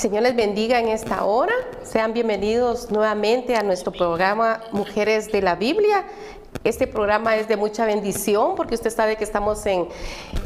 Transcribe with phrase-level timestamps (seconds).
[0.00, 1.52] Señor les bendiga en esta hora.
[1.82, 6.06] Sean bienvenidos nuevamente a nuestro programa Mujeres de la Biblia.
[6.64, 9.88] Este programa es de mucha bendición porque usted sabe que estamos en,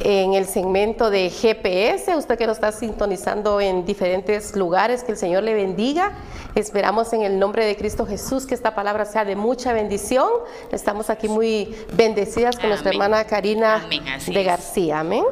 [0.03, 5.19] en, el segmento de GPS, usted que nos está sintonizando en diferentes lugares, que el
[5.19, 6.11] Señor le bendiga.
[6.57, 10.31] Esperamos en el nombre de Cristo Jesús que esta palabra sea de mucha bendición.
[10.73, 13.87] Estamos aquí muy bendecidas con nuestra hermana Karina
[14.27, 14.99] de García.
[14.99, 15.23] Amén.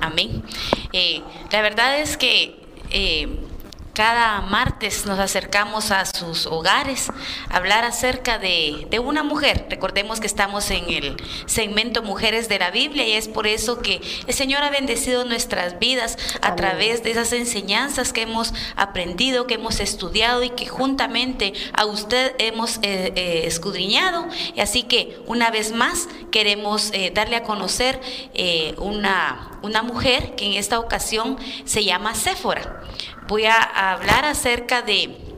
[0.00, 0.44] Amén.
[0.92, 1.20] Eh,
[1.50, 2.62] la verdad es que...
[2.94, 3.48] Eh,
[3.92, 7.10] cada martes nos acercamos a sus hogares
[7.50, 9.66] a hablar acerca de, una mujer.
[9.68, 14.00] Recordemos que estamos en el segmento Mujeres de la Biblia y es por eso que
[14.26, 19.54] el Señor ha bendecido nuestras vidas a través de esas enseñanzas que hemos aprendido, que
[19.54, 24.28] hemos estudiado y que juntamente a usted hemos eh, eh, escudriñado.
[24.54, 28.00] Y así que una vez más queremos eh, darle a conocer
[28.78, 32.82] una, una mujer que en esta ocasión se llama Séfora
[33.26, 35.32] voy a hablar acerca de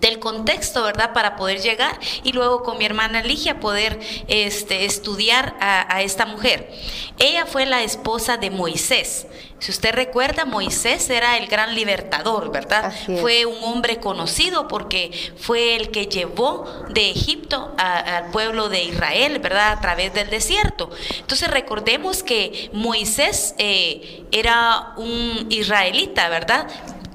[0.00, 1.12] del contexto, ¿verdad?
[1.12, 6.70] Para poder llegar y luego con mi hermana Ligia poder este, estudiar a, esta mujer.
[7.18, 9.26] Ella fue la esposa de Moisés.
[9.58, 12.94] Si usted recuerda, Moisés era el gran libertador, ¿verdad?
[13.20, 19.38] Fue un hombre conocido porque fue el que llevó de Egipto al pueblo de Israel,
[19.38, 19.72] ¿verdad?
[19.72, 20.90] A través del desierto.
[21.18, 26.68] Entonces recordemos que Moisés eh, era un israelita, ¿verdad?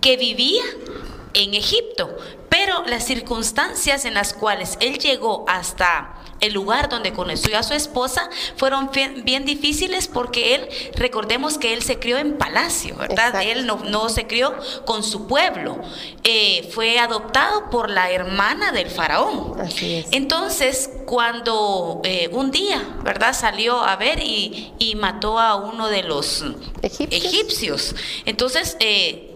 [0.06, 0.62] Que vivía
[1.34, 2.16] en Egipto,
[2.48, 7.74] pero las circunstancias en las cuales él llegó hasta el lugar donde conoció a su
[7.74, 13.42] esposa fueron bien, difíciles porque él, recordemos que él se crió en palacio, ¿verdad?
[13.42, 14.54] Él no, se crió
[14.86, 15.82] con su pueblo,
[16.24, 19.56] eh, fue adoptado por la hermana del faraón.
[20.12, 23.34] Entonces, cuando eh, un día, ¿verdad?
[23.34, 26.46] Salió a ver y, mató a uno de los
[26.84, 27.96] egipcios.
[28.26, 29.35] Entonces, eh,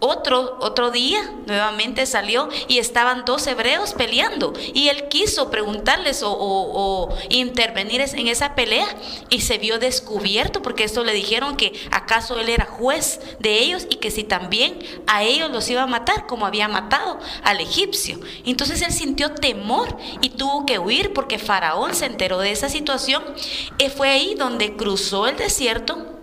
[0.00, 7.08] otro, otro día nuevamente salió y estaban dos hebreos peleando y él quiso preguntarles o,
[7.30, 8.86] intervenir en esa pelea
[9.30, 13.86] y se vio descubierto porque esto le dijeron que acaso él era juez de ellos
[13.90, 18.20] y que si también a ellos los iba a matar como había matado al egipcio.
[18.44, 23.22] Entonces él sintió temor y tuvo que huir porque Faraón se enteró de esa situación
[23.78, 26.17] y fue ahí donde cruzó el desierto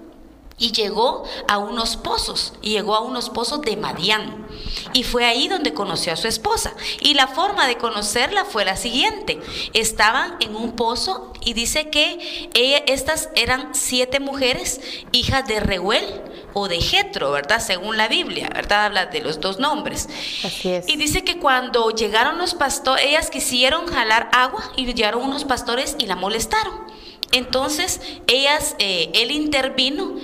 [0.57, 4.47] y llegó a unos pozos, y llegó a unos pozos de Madián.
[4.93, 6.73] Y fue ahí donde conoció a su esposa.
[7.01, 9.41] Y la forma de conocerla fue la siguiente.
[9.73, 12.49] Estaban en un pozo y dice que
[12.87, 14.79] estas eran siete mujeres,
[15.11, 16.21] hijas de Reuel
[16.53, 17.59] o de Jetro, ¿verdad?
[17.59, 18.85] Según la Biblia, ¿verdad?
[18.85, 20.07] Habla de los dos nombres.
[20.43, 20.87] Así es.
[20.87, 25.97] Y dice que cuando llegaron los pastores, ellas quisieron jalar agua y llegaron unos pastores
[25.99, 26.85] y la molestaron.
[27.31, 30.15] Entonces, ellas, eh, él intervino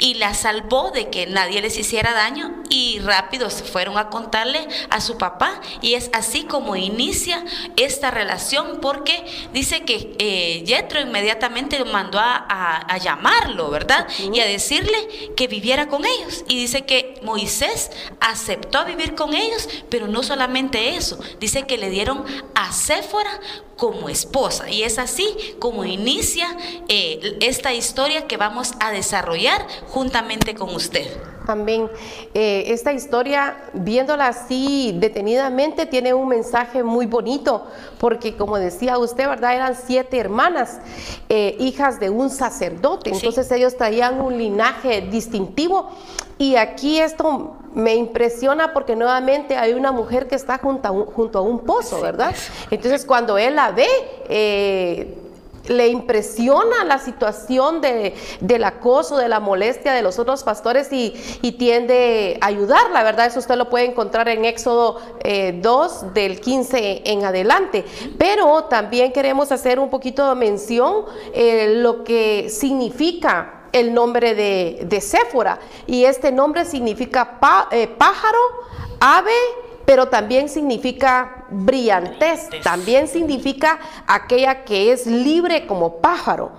[0.00, 4.66] y la salvó de que nadie les hiciera daño y rápido se fueron a contarle
[4.88, 5.60] a su papá.
[5.82, 7.44] Y es así como inicia
[7.76, 14.06] esta relación porque dice que eh, Yetro inmediatamente lo mandó a, llamarlo, ¿verdad?
[14.32, 16.44] Y a decirle que viviera con ellos.
[16.48, 17.90] Y dice que Moisés
[18.20, 22.24] aceptó vivir con ellos, pero no solamente eso, dice que le dieron
[22.54, 23.40] a Séfora
[23.80, 24.68] como esposa.
[24.70, 26.54] Y es así como inicia
[26.88, 31.06] eh, esta historia que vamos a desarrollar juntamente con usted.
[31.46, 31.90] Amén.
[32.32, 37.66] Eh, esta historia, viéndola así detenidamente, tiene un mensaje muy bonito,
[37.98, 39.54] porque como decía usted, ¿verdad?
[39.54, 40.78] Eran siete hermanas,
[41.28, 45.90] eh, hijas de un sacerdote, entonces ellos traían un linaje distintivo.
[46.38, 51.04] Y aquí esto me impresiona porque nuevamente hay una mujer que está junto a un,
[51.06, 52.34] junto a un pozo, ¿verdad?
[52.70, 53.88] Entonces cuando él la ve,
[54.28, 55.29] eh,
[55.68, 61.10] le impresiona la situación de, del acoso, de la molestia de los otros pastores y,
[61.60, 63.26] tiende a ayudarla, ¿verdad?
[63.26, 67.84] Eso usted lo puede encontrar en Éxodo 2 eh, del 15 en adelante.
[68.18, 71.04] Pero también queremos hacer un poquito de mención
[71.34, 75.58] eh, lo que significa el nombre de, de Séfora.
[75.86, 77.38] Y este nombre significa
[77.70, 78.38] eh, pájaro,
[79.00, 79.32] ave,
[79.84, 86.52] pero también significa brillantez, también significa aquella que es libre como pájaro.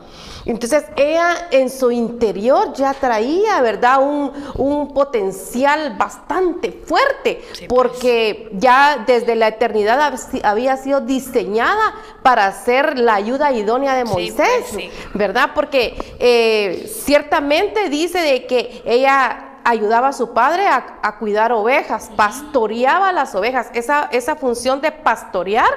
[0.46, 4.00] Entonces ella en su interior ya traía, ¿verdad?
[4.02, 7.62] Un, potencial bastante fuerte, pues.
[7.70, 11.94] porque ya desde la eternidad había sido diseñada
[12.24, 15.52] para ser la ayuda idónea de Moisés, pues, ¿verdad?
[15.54, 23.12] Porque eh, ciertamente dice de que ella ayudaba a su padre a, cuidar ovejas, pastoreaba
[23.12, 23.70] las ovejas.
[23.74, 25.70] Esa, esa función de pastorear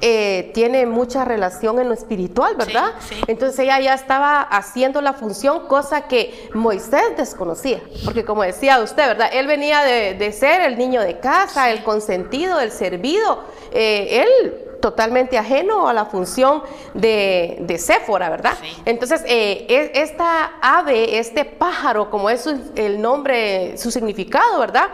[0.00, 2.92] eh, tiene mucha relación en lo espiritual, ¿verdad?
[3.00, 3.22] Sí, sí.
[3.26, 9.06] Entonces ella ya estaba haciendo la función, cosa que Moisés desconocía, porque como decía usted,
[9.06, 9.30] ¿verdad?
[9.32, 13.44] Él venía de, de ser el niño de casa, el consentido, el servido.
[13.72, 18.52] Eh, él totalmente ajeno a la función de, de Séfora, ¿verdad?
[18.60, 18.68] Sí.
[18.84, 24.88] Entonces, eh, e- esta ave, este pájaro, como es su- el nombre, su significado, ¿verdad?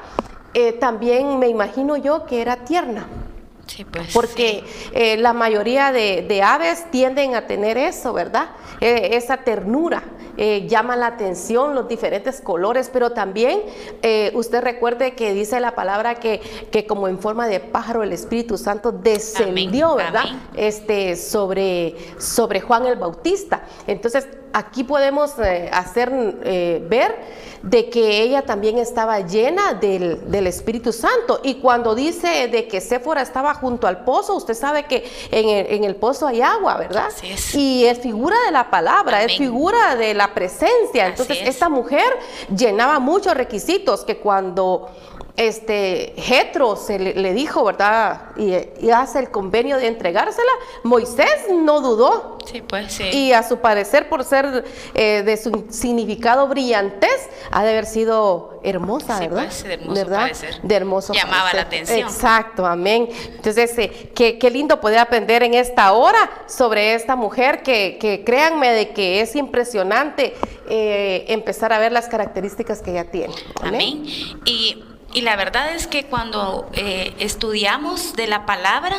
[0.55, 3.09] Eh, también me imagino yo que era tierna,
[3.67, 4.13] Sí, pues.
[4.15, 8.51] porque eh, la mayoría de, de aves tienden a tener eso, ¿verdad?
[8.81, 10.05] Eh, esa ternura.
[10.43, 13.61] Eh, llama la atención los diferentes colores, pero también
[14.01, 16.41] eh, usted recuerde que dice la palabra que,
[16.71, 20.23] que como en forma de pájaro el Espíritu Santo descendió, Amén, ¿verdad?
[20.29, 20.41] amén.
[20.57, 23.65] Este, sobre, sobre Juan el Bautista.
[23.87, 26.11] Entonces, aquí podemos eh, hacer
[26.43, 27.14] eh, ver
[27.62, 31.41] de que ella también estaba llena del, del Espíritu Santo.
[31.43, 35.67] Y cuando dice de que Séfora estaba junto al pozo, usted sabe que en el,
[35.67, 37.06] en el pozo hay agua, ¿verdad?
[37.08, 37.55] Así es.
[37.55, 41.06] Y es figura de la palabra, es figura de la presencia.
[41.06, 41.49] Entonces, es.
[41.49, 42.06] esta mujer
[42.55, 44.88] llenaba muchos requisitos que cuando
[45.47, 48.33] este Jetro se le, le dijo, ¿verdad?
[48.37, 48.55] Y,
[48.85, 50.51] y hace el convenio de entregársela,
[50.85, 52.39] Moisés no dudó.
[52.51, 53.05] Sí, pues sí.
[53.05, 54.65] Y a su parecer, por ser
[54.95, 59.45] eh, de su significado brillantez, ha de haber sido hermosa, Sí, ¿verdad?
[59.45, 60.21] pues, de hermoso ¿verdad?
[60.21, 60.61] parecer.
[60.63, 61.57] De hermoso Llamaba parecer.
[61.61, 61.99] la atención.
[62.01, 63.09] Exacto, amén.
[63.37, 68.25] Entonces, eh, qué, qué lindo poder aprender en esta hora sobre esta mujer que, que
[68.25, 70.35] créanme de que es impresionante
[70.69, 73.35] eh, empezar a ver las características que ella tiene.
[73.63, 74.03] Amén.
[74.45, 78.97] Y, y la verdad es que cuando eh, estudiamos de la palabra,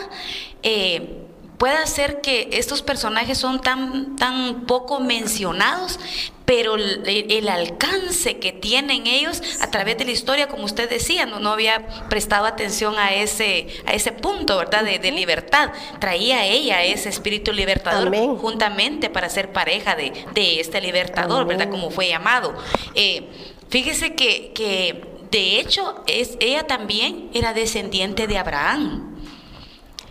[0.64, 1.22] eh,
[1.58, 6.00] puede ser que estos personajes son tan, tan poco mencionados,
[6.44, 11.28] pero el, el alcance que tienen ellos a través de la historia, como usted decía,
[11.28, 14.84] no, no había prestado atención a ese, a ese punto, ¿verdad?
[14.84, 15.72] De, de libertad.
[16.00, 18.38] Traía ella ese espíritu libertador Amén.
[18.38, 21.70] juntamente para ser pareja de, de este libertador, ¿verdad?
[21.70, 22.56] Como fue llamado.
[22.96, 23.30] Eh,
[23.70, 29.16] fíjese que, que, de hecho es, ella también era descendiente de Abraham.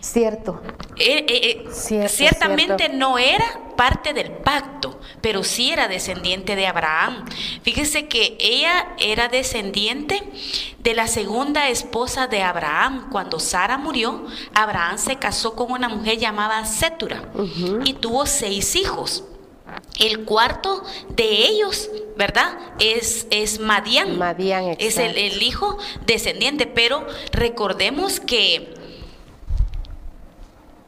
[0.01, 0.61] Cierto.
[0.97, 2.97] Eh, eh, eh, Cierto, ciertamente cierto.
[2.97, 3.45] no era
[3.77, 7.25] parte del pacto, pero sí era descendiente de Abraham.
[7.61, 10.23] Fíjese que ella era descendiente
[10.79, 13.09] de la segunda esposa de Abraham.
[13.11, 14.25] Cuando Sara murió,
[14.55, 17.31] Abraham se casó con una mujer llamada Sétura
[17.85, 19.23] y tuvo seis hijos.
[19.99, 22.57] El cuarto de ellos, ¿verdad?
[22.79, 24.17] Es, es Madián.
[24.17, 28.81] Madián, es el, el hijo descendiente, pero recordemos que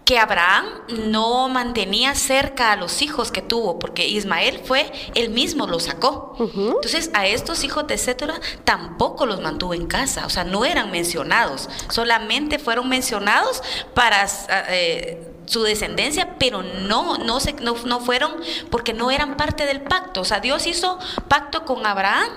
[0.06, 0.65] que Abraham
[1.09, 6.36] no mantenía cerca a los hijos que tuvo, porque Ismael fue, él mismo los sacó.
[6.39, 10.91] Entonces, a estos hijos de Sétura tampoco los mantuvo en casa, o sea, no eran
[10.91, 13.63] mencionados, solamente fueron mencionados
[13.94, 14.27] para
[14.69, 18.34] eh, su descendencia, pero no, no, se, no, no fueron
[18.69, 20.22] porque no eran parte del pacto.
[20.22, 20.98] O sea, Dios hizo
[21.28, 22.30] pacto con Abraham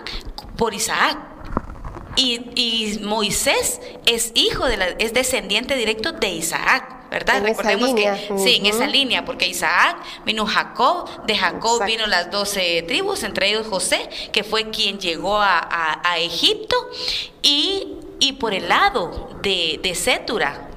[0.56, 1.18] por Isaac.
[2.18, 7.36] Y, y Moisés es hijo de la, es descendiente directo de Isaac, ¿verdad?
[7.36, 8.14] En esa Recordemos línea.
[8.14, 11.84] que sí, en esa línea, porque Isaac vino Jacob, de Jacob Exacto.
[11.92, 16.74] vino las doce tribus, entre ellos José, que fue quien llegó a, a- a Egipto,
[17.42, 20.70] y, y por el lado de, de Sétura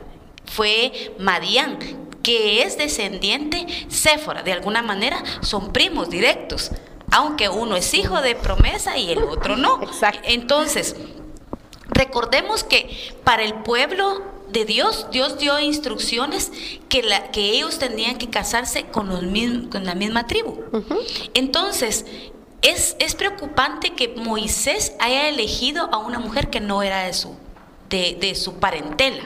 [0.45, 1.79] fue Madián,
[2.29, 6.69] que es descendiente Séfora, de alguna manera son primos directos,
[7.11, 9.81] aunque uno es hijo de promesa y el otro no.
[9.81, 10.19] Exacto.
[10.25, 10.95] Entonces,
[11.89, 16.51] recordemos que para el pueblo de Dios, Dios dio instrucciones
[16.87, 20.59] que, la- que ellos tenían que casarse con, los mism- con la misma tribu.
[21.33, 22.05] Entonces,
[22.61, 27.35] es, es preocupante que Moisés haya elegido a una mujer que no era de su,
[27.89, 29.23] de, de su parentela.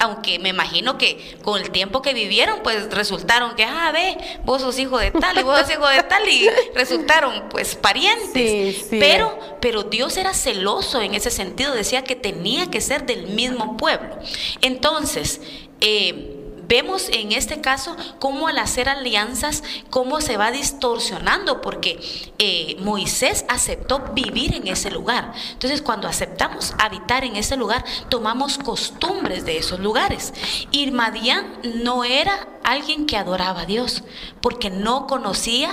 [0.00, 4.62] Aunque me imagino que con el tiempo que vivieron, pues resultaron que, ah, ve, vos
[4.62, 8.76] sos hijo de tal y vos sos hijo de tal y resultaron pues parientes.
[8.76, 8.96] Sí, sí.
[9.00, 13.76] Pero, pero Dios era celoso en ese sentido, decía que tenía que ser del mismo
[13.76, 14.16] pueblo.
[14.60, 15.40] Entonces,
[15.80, 16.37] eh,
[16.68, 21.98] vemos en este caso cómo al hacer alianzas, cómo se va distorsionando, porque
[22.38, 25.32] eh, Moisés aceptó vivir en ese lugar.
[25.52, 30.34] Entonces, cuando aceptamos habitar en ese lugar, tomamos costumbres de esos lugares.
[30.70, 34.04] Y Madián no era alguien que adoraba a Dios,
[34.40, 35.70] porque no conocía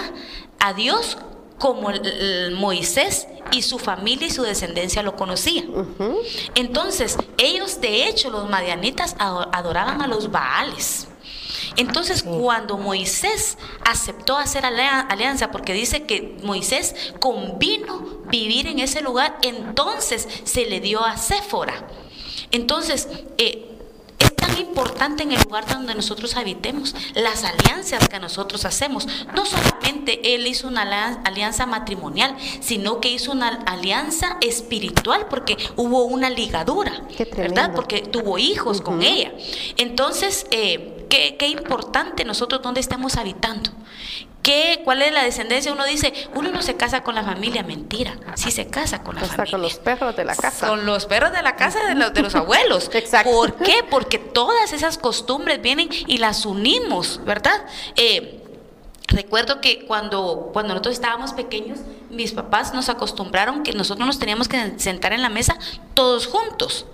[0.60, 1.18] a Dios
[1.60, 5.68] como el- el Moisés y su familia y su descendencia lo conocían.
[6.56, 11.08] Entonces, ellos de hecho, los madianitas ado- adoraban a los Baales.
[11.78, 19.38] Entonces, cuando Moisés aceptó hacer alianza, porque dice que Moisés convino vivir en ese lugar,
[19.42, 21.88] entonces se le dio a Séfora.
[22.52, 23.75] Entonces, eh,
[24.46, 29.08] tan importante en el lugar donde nosotros habitemos, las alianzas que nosotros hacemos.
[29.36, 36.04] No solamente Él hizo una alianza matrimonial, sino que hizo una alianza espiritual porque hubo
[36.04, 37.04] una ligadura,
[37.36, 37.72] ¿verdad?
[37.74, 39.34] Porque tuvo hijos con ella.
[39.78, 43.72] Entonces, eh, qué, qué importante nosotros donde estamos habitando.
[44.46, 45.74] ¿Qué, ¿Cuál es la descendencia?
[45.74, 48.16] Uno dice, uno no se casa con la familia, mentira.
[48.36, 49.50] Sí se casa con la familia.
[49.50, 50.68] con los perros de la casa.
[50.68, 52.92] Con los perros de la casa de los, de los abuelos.
[52.94, 53.32] Exacto.
[53.32, 53.84] ¿Por qué?
[53.90, 57.66] Porque todas esas costumbres vienen y las unimos, ¿verdad?
[57.96, 58.44] Eh,
[59.08, 61.80] recuerdo que cuando, cuando nosotros estábamos pequeños,
[62.12, 65.58] mis papás nos acostumbraron que nosotros nos teníamos que sentar en la mesa
[65.96, 66.86] todos juntos.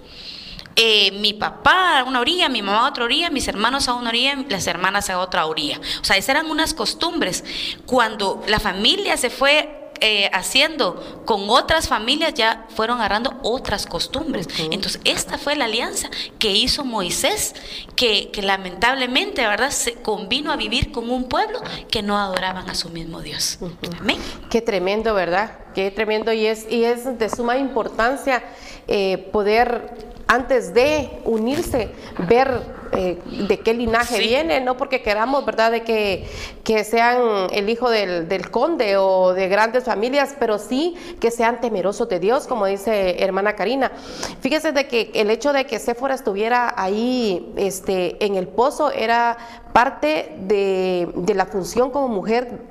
[0.76, 4.10] Eh, mi papá a una orilla, mi mamá a otra orilla, mis hermanos a una
[4.10, 5.80] orilla, las hermanas a otra orilla.
[6.02, 7.44] O sea, esas eran unas costumbres.
[7.86, 14.48] Cuando la familia se fue eh, haciendo con otras familias, ya fueron agarrando otras costumbres.
[14.72, 16.10] Entonces, esta fue la alianza
[16.40, 17.54] que hizo Moisés,
[17.96, 21.62] que, lamentablemente, ¿verdad?, se convino a vivir con un pueblo
[21.92, 23.60] que no adoraban a su mismo Dios.
[24.00, 24.18] Amén.
[24.50, 25.60] Qué tremendo, ¿verdad?
[25.76, 28.44] Qué tremendo y es, y es de suma importancia
[28.88, 31.92] eh, poder antes de unirse,
[32.30, 32.62] ver
[32.94, 33.20] eh,
[33.50, 36.26] de qué linaje viene, no porque queramos, ¿verdad?, de que,
[36.64, 41.60] que sean el hijo del, del, conde o de grandes familias, pero sí que sean
[41.60, 43.92] temerosos de Dios, como dice hermana Karina.
[44.40, 49.38] Fíjese de que el hecho de que Séfora estuviera ahí este, en el pozo era
[49.74, 52.71] parte de, de la función como mujer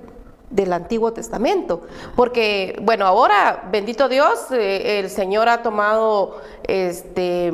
[0.50, 1.82] del Antiguo Testamento.
[2.16, 7.52] Porque, bueno, ahora, bendito Dios, eh, el Señor ha tomado este,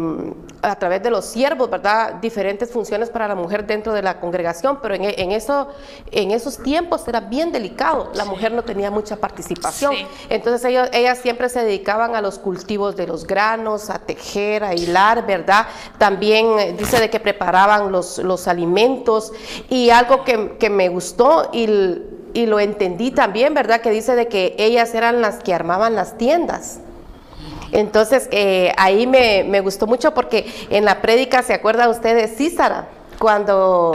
[0.62, 4.78] a través de los siervos, ¿verdad?, diferentes funciones para la mujer dentro de la congregación,
[4.82, 5.68] pero en, eso,
[6.10, 9.94] en esos tiempos era bien delicado, la mujer no tenía mucha participación.
[10.28, 14.74] Entonces ellos, ellas siempre se dedicaban a los cultivos de los granos, a tejer, a
[14.74, 15.66] hilar, ¿verdad?
[15.98, 19.32] También eh, dice de que preparaban los, los alimentos
[19.68, 21.66] y algo que, que me gustó y
[22.36, 23.80] y lo entendí también, ¿verdad?
[23.80, 26.80] Que dice de que ellas eran las que armaban las tiendas.
[27.72, 32.88] Entonces, eh, ahí me, gustó mucho porque en la prédica, ¿se acuerda usted de Císara?
[33.18, 33.92] Cuando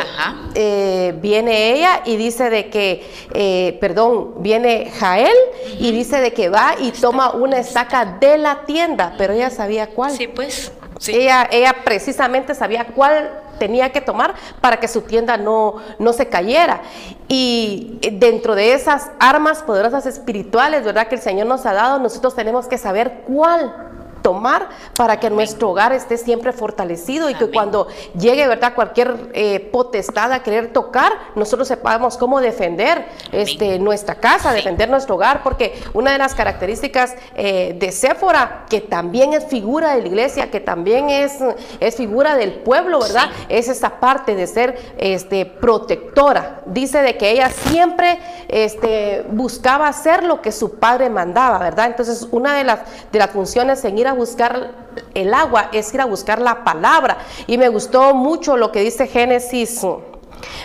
[0.55, 5.37] eh, viene ella y dice de que, eh, perdón, viene Jael
[5.77, 9.91] y dice de que va y toma una estaca de la tienda, pero ella sabía
[9.91, 10.13] cuál.
[10.13, 10.71] Sí, pues.
[11.07, 16.27] Ella, ella precisamente sabía cuál tenía que tomar para que su tienda no, no se
[16.27, 16.81] cayera.
[17.27, 21.07] Y dentro de esas armas poderosas espirituales, ¿verdad?
[21.07, 23.73] Que el Señor nos ha dado, nosotros tenemos que saber cuál
[24.21, 27.87] tomar para que nuestro hogar esté siempre fortalecido y que cuando
[28.17, 34.53] llegue, ¿verdad?, cualquier eh, potestad a querer tocar, nosotros sepamos cómo defender este, nuestra casa,
[34.53, 39.95] defender nuestro hogar, porque una de las características eh, de Séfora, que también es figura
[39.95, 41.37] de la iglesia, que también es,
[41.79, 46.61] es figura del pueblo, ¿verdad?, es esa parte de ser este, protectora.
[46.65, 51.87] Dice de que ella siempre este, buscaba hacer lo que su padre mandaba, ¿verdad?
[51.87, 52.79] Entonces, una de las,
[53.11, 54.71] de las funciones en ir a buscar
[55.13, 57.17] el agua, es ir a buscar la palabra.
[57.47, 59.81] Y me gustó mucho lo que dice Génesis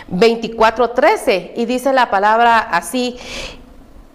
[0.09, 3.17] 24:13 y dice la palabra así.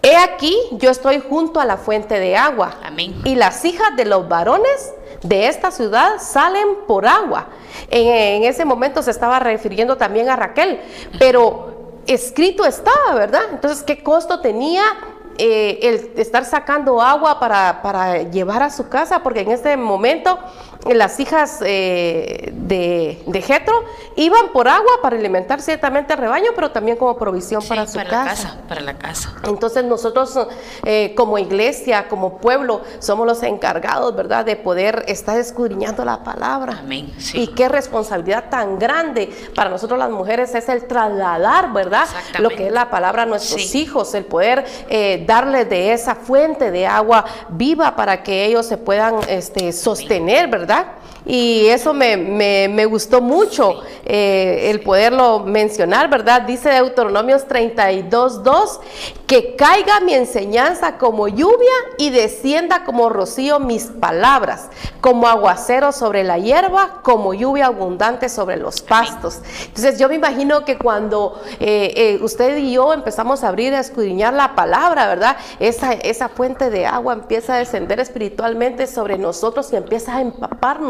[0.05, 2.75] He aquí, yo estoy junto a la fuente de agua.
[2.83, 3.21] Amén.
[3.23, 7.47] Y las hijas de los varones de esta ciudad salen por agua.
[7.89, 10.81] En, en, ese momento se estaba refiriendo también a Raquel,
[11.19, 13.43] pero escrito estaba, ¿verdad?
[13.51, 14.83] Entonces, ¿qué costo tenía
[15.37, 20.37] eh, el estar sacando agua para, para, llevar a su casa, porque en este momento
[20.91, 23.83] las hijas eh, de, de Jetro
[24.15, 28.57] iban por agua para alimentar ciertamente al rebaño, pero también como provisión para su casa.
[28.67, 29.35] Para la casa.
[29.47, 30.37] Entonces nosotros
[30.83, 36.79] eh, como iglesia, como pueblo, somos los encargados, ¿verdad?, de poder estar escudriñando la palabra.
[36.79, 37.13] Amén.
[37.33, 42.07] Y qué responsabilidad tan grande para nosotros las mujeres es el trasladar, ¿verdad?,
[42.39, 46.71] lo que es la palabra a nuestros hijos, el poder eh, darles de esa fuente
[46.71, 50.72] de agua viva para que ellos se puedan este, sostener, ¿verdad?
[50.73, 50.87] tá?
[51.25, 56.41] Y eso me, me, gustó mucho eh, el poderlo mencionar, ¿verdad?
[56.41, 58.79] Dice Deuteronomios 32.2,
[59.25, 66.25] que caiga mi enseñanza como lluvia y descienda como rocío mis palabras, como aguacero sobre
[66.25, 69.39] la hierba, como lluvia abundante sobre los pastos.
[69.65, 73.79] Entonces yo me imagino que cuando eh, eh, usted y yo empezamos a abrir, a
[73.79, 75.37] escudriñar la palabra, ¿verdad?
[75.59, 80.81] Esa, esa fuente de agua empieza a descender espiritualmente sobre nosotros y empieza a empapar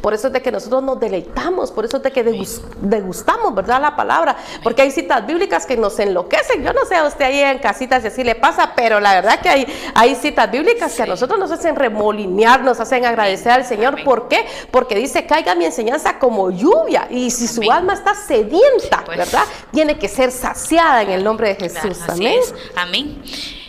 [0.00, 3.80] Por eso es de que nosotros nos deleitamos, por eso es de que degustamos, ¿verdad?
[3.80, 6.62] La palabra, porque hay citas bíblicas que nos enloquecen.
[6.62, 9.40] Yo no sé a usted ahí en casitas si así le pasa, pero la verdad
[9.40, 13.64] que hay, hay citas bíblicas que a nosotros nos hacen remolinear, nos hacen agradecer al
[13.64, 14.02] Señor.
[14.04, 14.46] ¿Por qué?
[14.70, 17.06] Porque dice, caiga mi enseñanza como lluvia.
[17.10, 19.18] Y si su alma está sedienta, pues.
[19.18, 19.44] ¿verdad?
[19.72, 21.98] Tiene que ser saciada en el nombre de Jesús.
[22.08, 22.40] Amén.
[22.76, 23.22] Amén.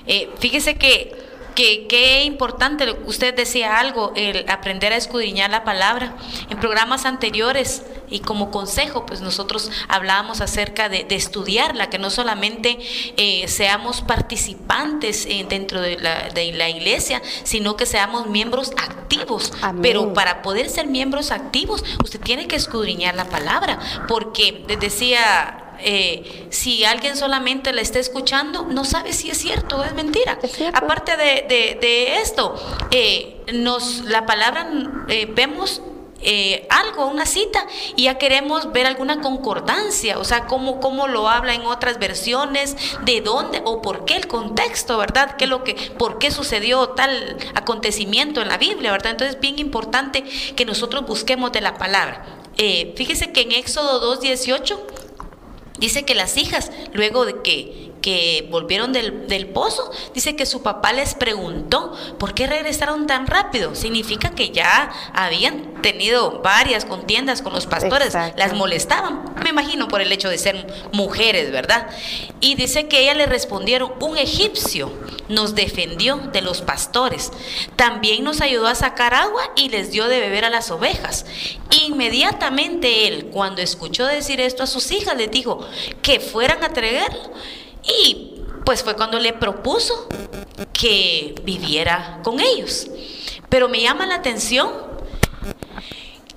[0.06, 6.16] Eh, fíjese que que qué importante, usted decía algo, el aprender a escudriñar la palabra.
[6.50, 12.78] En programas anteriores y como consejo, pues nosotros hablábamos acerca de, estudiarla, que no solamente
[13.18, 19.54] eh, seamos participantes eh, dentro de la, de la, iglesia, sino que seamos miembros activos.
[19.82, 26.48] Pero para poder ser miembros activos, usted tiene que escudriñar la palabra, porque decía eh,
[26.50, 30.40] si alguien solamente la está escuchando, no sabe si es cierto o es mentira.
[30.74, 32.56] Aparte de, esto,
[32.92, 34.68] eh, nos, la palabra
[35.08, 35.82] eh, vemos
[36.70, 41.54] algo, una cita, y ya queremos ver alguna concordancia, o sea, cómo, cómo lo habla
[41.54, 45.36] en otras versiones, de dónde o por qué el contexto, ¿verdad?
[45.36, 49.12] ¿Qué lo que, ¿Por qué sucedió tal acontecimiento en la Biblia, ¿verdad?
[49.12, 50.24] Entonces es bien importante
[50.56, 52.26] que nosotros busquemos de la palabra.
[52.56, 55.03] fíjese que en Éxodo 2.18
[55.80, 60.62] Dice que las hijas, luego de que, que volvieron del, del, pozo, dice que su
[60.62, 63.76] papá les preguntó, ¿por qué regresaron tan rápido?
[63.76, 70.02] Significa que ya habían tenido varias contiendas con los pastores, las molestaban, me imagino, por
[70.02, 71.88] el hecho de ser mujeres, ¿verdad?
[72.42, 74.92] Y dice que ella le respondieron, un egipcio
[75.30, 77.32] nos defendió de los pastores,
[77.78, 81.26] también nos ayudó a sacar agua y les dio de beber a las ovejas.
[81.86, 85.66] Inmediatamente él, cuando escuchó decir esto a sus hijas, les dijo
[86.02, 87.32] que fueran a traerlo
[87.84, 90.08] y pues fue cuando le propuso
[90.72, 92.88] que viviera con ellos.
[93.50, 94.70] Pero me llama la atención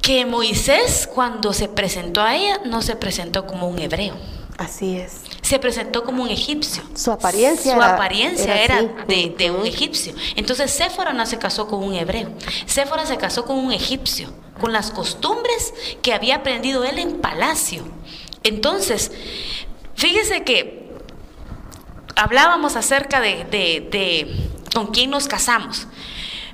[0.02, 4.14] que Moisés cuando se presentó a ella no se presentó como un hebreo.
[4.58, 5.20] Así es.
[5.42, 6.82] Se presentó como un egipcio.
[6.94, 10.14] Su apariencia Su apariencia era, de, un egipcio.
[10.34, 12.30] Entonces Séfora no se casó con un hebreo.
[12.66, 17.84] Séfora se casó con un egipcio, con las costumbres que había aprendido él en palacio.
[18.44, 19.12] Entonces,
[19.94, 20.85] fíjese que
[22.16, 25.86] hablábamos acerca de, de con quién nos casamos.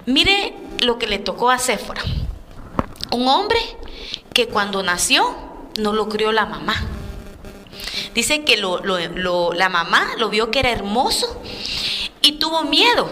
[0.05, 2.03] Mire lo que le tocó a Séfora.
[3.11, 3.59] Un hombre
[4.35, 5.35] que cuando nació
[5.79, 6.75] no lo crió la mamá
[8.14, 11.40] Dice que la mamá lo vio que era hermoso
[12.20, 13.09] y tuvo miedo,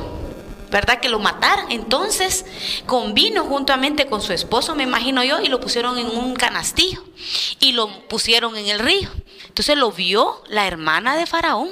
[0.70, 1.00] ¿verdad?
[1.00, 1.70] Que lo mataran.
[1.70, 2.44] Entonces
[2.86, 7.02] convino juntamente con su esposo, me imagino yo, y lo pusieron en un canastillo
[7.58, 9.08] y lo pusieron en el río.
[9.46, 11.70] Entonces lo vio la hermana de Faraón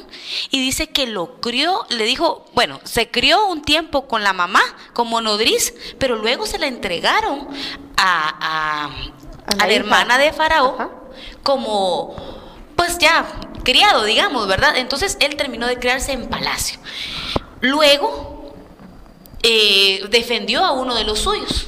[0.51, 4.63] y dice que lo crió, le dijo, bueno, se crió un tiempo con la mamá
[4.93, 7.49] como nodriz, pero luego se la entregaron
[7.97, 8.91] a,
[9.57, 10.91] la, hermana de Faraón
[11.43, 12.17] como
[12.77, 13.27] pues ya
[13.65, 14.77] criado, digamos, ¿verdad?
[14.77, 16.79] Entonces él terminó de criarse en palacio.
[17.61, 18.38] Luego
[19.43, 21.67] eh, defendió a uno de los suyos.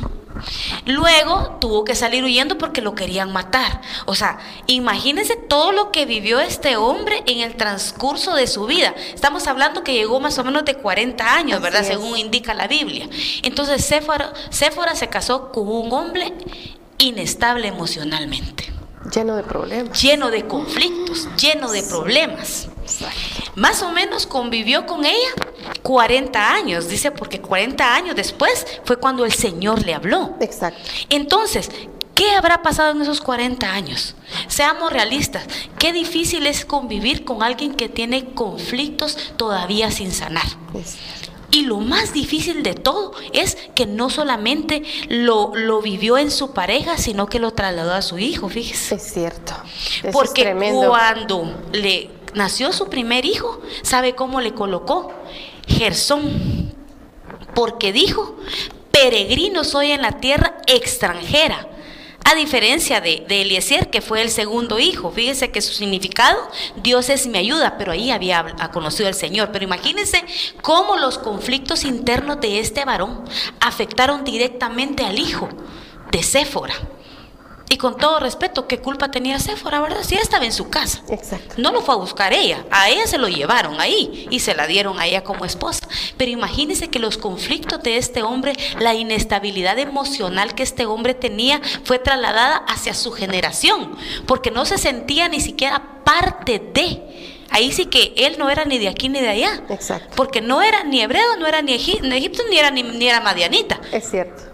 [0.86, 3.80] Luego tuvo que salir huyendo porque lo querían matar.
[4.06, 8.94] O sea, imagínense todo lo que vivió este hombre en el transcurso de su vida.
[9.14, 11.84] Estamos hablando que llegó más o menos de 40 años, ¿verdad?
[11.84, 13.08] Según indica la Biblia.
[13.42, 16.32] Entonces Séfora, Séfora se casó con un hombre
[16.98, 18.72] inestable emocionalmente.
[19.14, 20.00] Lleno de problemas.
[20.00, 22.68] Lleno de conflictos, lleno de problemas.
[23.56, 25.28] Más o menos convivió con ella
[25.82, 30.36] 40 años, dice, porque 40 años después fue cuando el Señor le habló.
[30.40, 30.80] Exacto.
[31.08, 31.70] Entonces,
[32.12, 34.14] ¿Qué habrá pasado en esos 40 años?
[34.46, 35.46] Seamos realistas.
[35.78, 40.44] Qué difícil es convivir con alguien que tiene conflictos todavía sin sanar.
[41.50, 46.52] Y lo más difícil de todo es que no solamente lo, lo vivió en su
[46.52, 48.96] pareja, sino que lo trasladó a su hijo, fíjese.
[48.96, 49.54] Es cierto.
[50.12, 55.12] Porque cuando le nació su primer hijo, ¿sabe cómo le colocó?
[55.66, 56.74] Gersón.
[57.54, 58.36] Porque dijo,
[58.92, 61.68] peregrino soy en la tierra extranjera
[62.24, 66.38] a diferencia de, de, Eliezer, que fue el segundo hijo, fíjese que su significado,
[66.76, 69.50] Dios es mi ayuda, pero ahí había conocido al Señor.
[69.52, 70.22] Pero imagínense
[70.62, 73.24] cómo los conflictos internos de este varón
[73.60, 75.48] afectaron directamente al hijo
[76.12, 76.74] de Séfora.
[77.72, 80.02] Y con todo respeto, ¿qué culpa tenía Séfora, verdad?
[80.02, 81.02] Si ella estaba en su casa.
[81.08, 81.54] Exacto.
[81.56, 84.66] No lo fue a buscar ella, a ella se lo llevaron ahí y se la
[84.66, 85.86] dieron a ella como esposa.
[86.16, 91.60] Pero imagínense que los conflictos de este hombre, la inestabilidad emocional que este hombre tenía
[91.84, 97.38] fue trasladada hacia su generación, porque no se sentía ni siquiera parte de.
[97.50, 99.62] Ahí sí que él no era ni de aquí ni de allá.
[99.68, 100.16] Exacto.
[100.16, 103.80] Porque no era ni hebreo, no era ni, egipto, ni era ni, ni era madianita.
[103.92, 104.49] Es cierto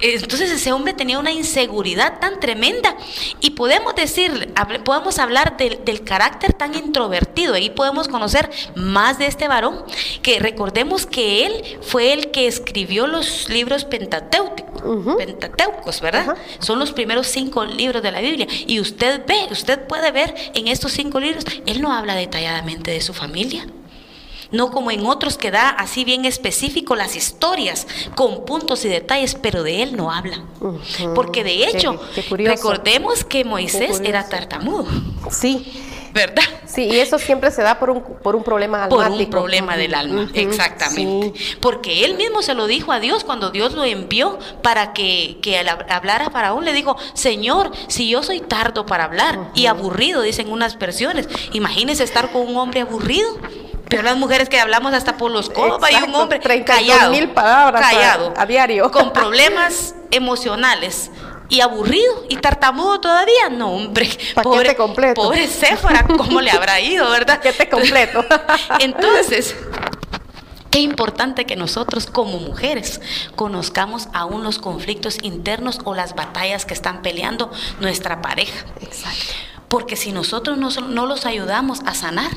[0.00, 2.96] entonces ese hombre tenía una inseguridad tan tremenda.
[3.40, 4.52] Y podemos decir,
[4.84, 9.84] podemos hablar del, carácter tan introvertido, ahí podemos conocer más de este varón,
[10.22, 14.62] que recordemos que él fue el que escribió los libros pentateucos,
[15.18, 16.36] pentateucos ¿verdad?
[16.60, 18.46] Son los primeros cinco libros de la Biblia.
[18.66, 23.00] Y usted ve, usted puede ver en estos cinco libros, él no habla detalladamente de
[23.00, 23.66] su familia
[24.50, 29.34] no como en otros que da así bien específico las historias con puntos y detalles,
[29.34, 30.42] pero de él no habla.
[31.14, 34.86] Porque de hecho, recordemos que Moisés era tartamudo.
[35.30, 35.84] Sí.
[36.12, 36.42] ¿Verdad?
[36.66, 39.10] Sí, y eso siempre se da por un, por un problema almático.
[39.10, 41.38] Por un problema del alma, exactamente.
[41.60, 45.58] Porque él mismo se lo dijo a Dios cuando Dios lo envió para que, que
[45.58, 50.22] al hablar a Faraón le dijo, Señor, si yo soy tardo para hablar y aburrido,
[50.22, 53.28] dicen unas versiones, imagínese estar con un hombre aburrido.
[53.88, 57.80] Pero las mujeres que hablamos hasta por los codos y un hombre callado, mil palabras
[57.80, 58.90] callado, a, diario.
[58.90, 61.10] Con problemas emocionales
[61.48, 63.48] y aburrido y tartamudo todavía.
[63.50, 64.08] No, hombre.
[64.42, 65.22] Pobre, completo.
[65.22, 67.36] Pobre Séfora, ¿cómo le habrá ido, verdad?
[67.36, 68.24] Paquete completo.
[68.80, 69.56] Entonces,
[70.70, 73.00] Qué importante que nosotros como mujeres
[73.36, 78.66] conozcamos aún los conflictos internos o las batallas que están peleando nuestra pareja.
[78.82, 79.32] Exacto.
[79.68, 82.30] Porque si nosotros no, no los ayudamos a sanar,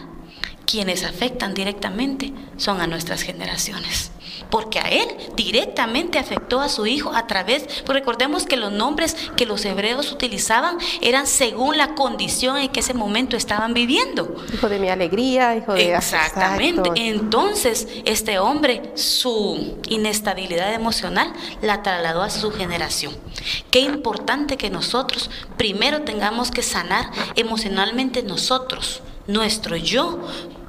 [0.71, 4.11] quienes afectan directamente son a nuestras generaciones.
[4.49, 9.15] Porque a él directamente afectó a su hijo a través, pues recordemos que los nombres
[9.35, 14.35] que los hebreos utilizaban eran según la condición en que ese momento estaban viviendo.
[14.53, 15.93] Hijo de mi alegría, hijo de...
[15.93, 16.89] Exactamente.
[16.95, 23.13] Entonces, este hombre, su inestabilidad emocional la trasladó a su generación.
[23.71, 30.19] Qué importante que nosotros primero tengamos que sanar emocionalmente nosotros, nuestro yo,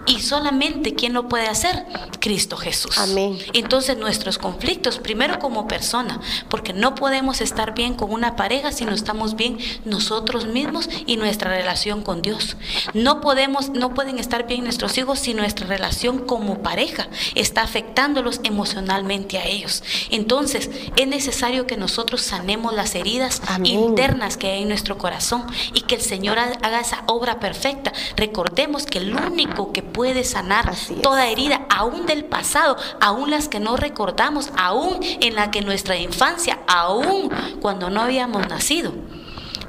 [0.07, 1.85] y solamente ¿quién lo puede hacer?
[2.21, 2.99] Cristo Jesús.
[2.99, 3.39] Amén.
[3.53, 8.85] Entonces nuestros conflictos, primero como persona, porque no podemos estar bien con una pareja si
[8.85, 12.57] no estamos bien nosotros mismos y nuestra relación con Dios.
[12.95, 18.41] No podemos, no pueden estar bien nuestros hijos si nuestra relación como pareja está afectándolos
[18.45, 19.83] emocionalmente a ellos.
[20.11, 25.83] Entonces es necesario que nosotros sanemos las heridas internas que hay en nuestro corazón y
[25.83, 27.93] que el Señor haga esa obra perfecta.
[28.17, 33.61] Recordemos que el único que puede sanar toda herida, aún del pasado, aún las que
[33.61, 38.93] no recordamos, aún en la que nuestra infancia, aún cuando no habíamos nacido,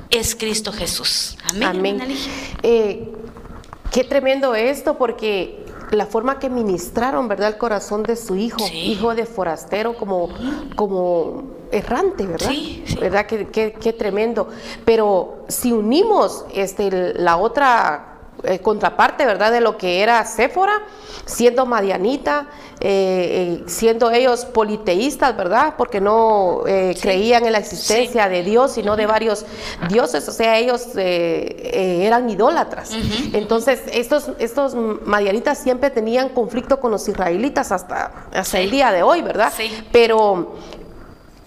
[0.09, 1.37] es Cristo Jesús.
[1.61, 2.07] Amén.
[2.61, 3.11] Eh,
[3.91, 9.15] qué tremendo esto, porque la forma que ministraron, ¿verdad?, el corazón de su hijo, hijo
[9.15, 10.29] de forastero, como,
[10.75, 12.49] como errante, ¿verdad?
[12.49, 13.25] Sí, ¿Verdad?
[13.25, 14.49] Qué, tremendo.
[14.85, 18.12] Pero si unimos este, la otra
[18.43, 19.53] eh, contraparte, ¿verdad?
[19.53, 20.73] De lo que era Séfora,
[21.25, 22.47] siendo Madianita,
[22.81, 25.75] eh, eh, siendo ellos politeístas, ¿verdad?
[25.77, 26.61] Porque no
[27.01, 29.45] creían en la existencia de Dios, sino de varios
[29.87, 32.91] dioses, o sea, ellos eran idólatras.
[33.31, 39.03] Entonces, estos, estos Madianitas siempre tenían conflicto con los israelitas hasta, hasta el día de
[39.03, 39.53] hoy, ¿verdad?
[39.93, 40.55] Pero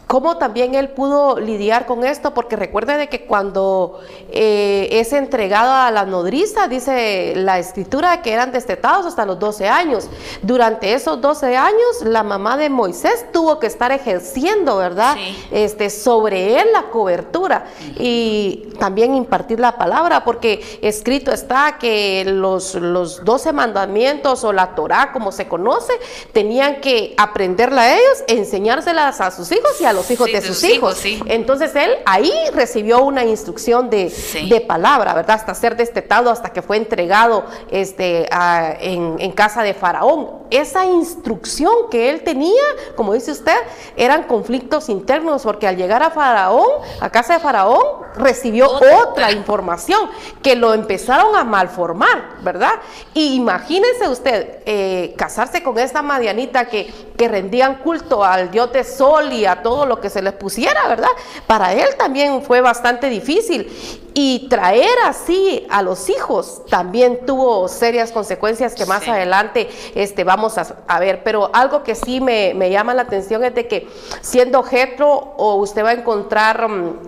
[0.06, 2.32] ¿Cómo también él pudo lidiar con esto?
[2.32, 3.98] Porque recuerde de que cuando
[4.30, 9.68] eh, es entregado a la nodriza, dice la escritura que eran destetados hasta los 12
[9.68, 10.08] años.
[10.42, 15.16] Durante esos 12 años, la mamá de Moisés tuvo que estar ejerciendo, ¿verdad?
[15.50, 17.64] Este, sobre él la cobertura
[17.98, 24.76] y también impartir la palabra, porque escrito está que los, los 12 mandamientos o la
[24.76, 25.94] Torah, como se conoce,
[26.32, 30.62] tenían que aprenderla a ellos, enseñárselas a sus hijos y a los hijos de sus,
[30.64, 31.02] hijos.
[31.26, 34.12] Entonces él ahí recibió una instrucción de,
[34.66, 35.36] palabra, ¿verdad?
[35.36, 38.28] Hasta ser destetado, hasta que fue entregado este,
[38.80, 40.46] en, casa de Faraón.
[40.50, 42.62] Esa instrucción que él tenía,
[42.94, 43.56] como dice usted,
[43.96, 46.68] eran conflictos internos, porque al llegar a Faraón,
[47.00, 50.08] a casa de Faraón, recibió otra, información
[50.42, 52.74] que lo empezaron a malformar, ¿verdad?
[53.14, 58.84] Y imagínese usted eh, casarse con esta Madianita que, que rendían culto al dios de
[58.84, 61.08] sol y a todo lo que se les pusiera, ¿verdad?
[61.46, 63.70] Para él también fue bastante difícil.
[64.14, 70.56] Y traer así a los hijos también tuvo serias consecuencias que más adelante este, vamos
[70.58, 71.22] a, ver.
[71.22, 73.88] Pero algo que sí me, llama la atención es de que
[74.22, 76.98] siendo Jetro, o usted va a encontrar mm,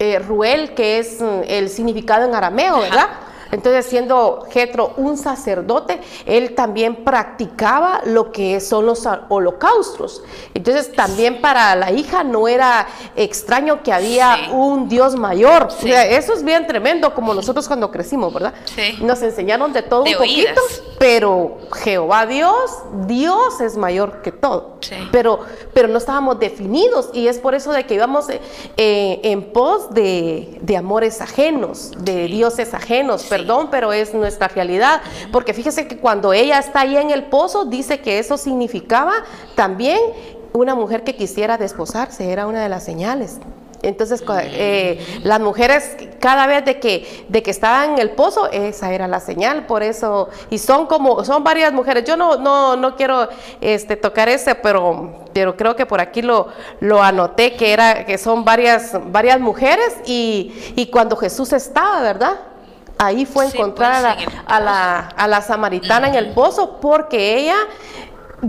[0.00, 3.08] eh, Ruel, que es mm, el significado en arameo, ¿verdad?
[3.50, 10.22] Entonces, siendo Jetro un sacerdote, él también practicaba lo que son los holocaustos.
[10.54, 15.68] Entonces, también para la hija no era extraño que había un Dios mayor.
[15.84, 18.54] eso es bien tremendo, como nosotros cuando crecimos, ¿verdad?
[19.00, 20.60] Nos enseñaron de todo un poquito.
[20.98, 22.70] Pero Jehová Dios,
[23.06, 24.76] Dios es mayor que todo.
[25.12, 25.40] Pero,
[25.74, 30.60] pero no estábamos definidos y es por eso de que íbamos eh, en pos de,
[30.76, 35.02] amores ajenos, de dioses ajenos, perdón, pero es nuestra realidad.
[35.32, 39.98] Porque fíjese que cuando ella está ahí en el pozo, dice que eso significaba también
[40.52, 43.38] una mujer que quisiera desposarse, era una de las señales.
[43.82, 48.92] Entonces, eh, las mujeres cada vez de que, de que estaban en el pozo, esa
[48.92, 52.04] era la señal, por eso, y son como, son varias mujeres.
[52.04, 53.28] Yo no, no, no quiero
[53.60, 56.48] este, tocar ese, pero, pero creo que por aquí lo,
[56.80, 62.36] lo anoté, que era, que son varias, varias mujeres, y, y cuando Jesús estaba, ¿verdad?
[62.98, 67.56] Ahí fue encontrar pues, a, la, a, la, samaritana en el pozo, porque ella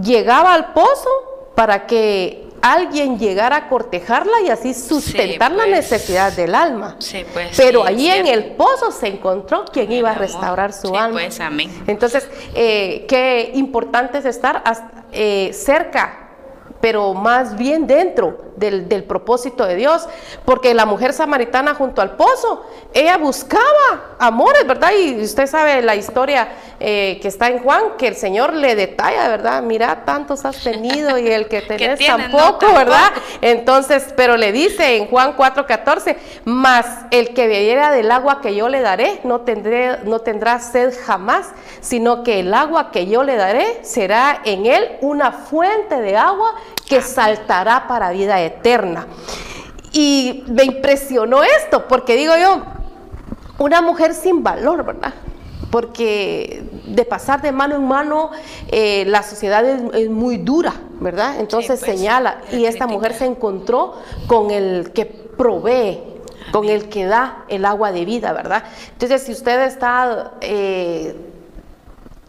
[0.01, 1.09] llegaba al pozo
[1.53, 5.69] para que alguien llegar a cortejarla y así sustentar la pues.
[5.69, 6.97] necesidad del alma.
[7.33, 11.19] Pues, Pero allí en el pozo se encontró quien iba a restaurar su alma.
[11.21, 11.71] Pues, amén.
[11.87, 14.63] Entonces, eh, qué importante es estar
[15.11, 16.23] eh, cerca
[16.81, 20.07] pero más bien dentro del, propósito de Dios,
[20.43, 24.91] porque la mujer samaritana junto al pozo, ella buscaba amores, ¿verdad?
[24.97, 29.29] Y usted sabe la historia eh, que está en Juan, que el Señor le detalla,
[29.29, 29.61] ¿verdad?
[29.61, 33.11] Mira, tantos has tenido y el que tenés tampoco, ¿verdad?
[33.41, 38.69] Entonces, pero le dice en Juan 4:14, más el que bebiera del agua que yo
[38.69, 41.47] le daré, no, tendré, no tendrá sed jamás,
[41.79, 46.55] sino que el agua que yo le daré será en él una fuente de agua
[46.87, 48.46] que saltará para vida eterna.
[49.93, 52.61] Y me impresionó esto, porque digo yo,
[53.57, 55.13] una mujer sin valor, ¿verdad?
[55.71, 58.31] Porque de pasar de mano en mano,
[58.69, 61.39] eh, la sociedad es, muy dura, ¿verdad?
[61.39, 63.95] Entonces pues, señala, y esta mujer se encontró
[64.27, 65.99] con el que provee,
[66.51, 68.63] con el que da el agua de vida, ¿verdad?
[68.93, 71.15] Entonces, si usted está eh,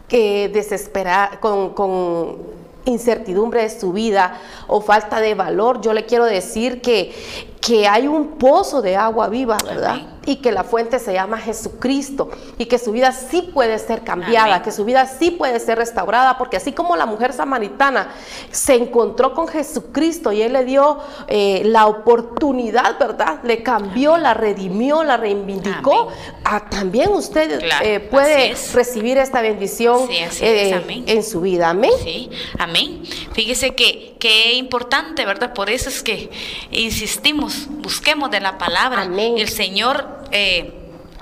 [0.09, 2.58] desesperada, con, con
[2.89, 7.13] incertidumbre de su vida o falta de valor, yo le quiero decir que,
[7.61, 10.01] que hay un pozo de agua viva, ¿verdad?
[10.29, 14.61] y que la fuente se llama Jesucristo y que su vida sí puede ser cambiada,
[14.61, 18.13] que su vida sí puede ser restaurada, porque así como la mujer samaritana
[18.51, 23.39] se encontró con Jesucristo y Él le dio eh, la oportunidad, ¿verdad?
[23.43, 26.09] Le cambió, la redimió, la reivindicó,
[26.43, 31.71] ah, también usted eh, puede recibir esta bendición eh, en su vida.
[31.71, 31.91] Amén.
[32.03, 33.01] Sí, amén.
[33.33, 35.55] Fíjese que, que es importante, ¿verdad?
[35.55, 36.29] Por eso es que
[36.69, 39.03] insistimos, busquemos de la palabra.
[39.03, 39.37] Amén.
[39.37, 40.73] El Señor eh,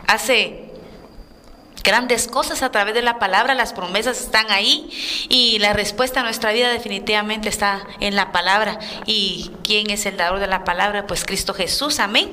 [0.08, 0.68] hace
[1.84, 4.90] grandes cosas a través de la palabra, las promesas están ahí
[5.30, 8.78] y la respuesta a nuestra vida definitivamente está en la palabra.
[9.06, 11.08] ¿Y quién es el dador de la palabra?
[11.08, 12.30] Pues Cristo Jesús, amén.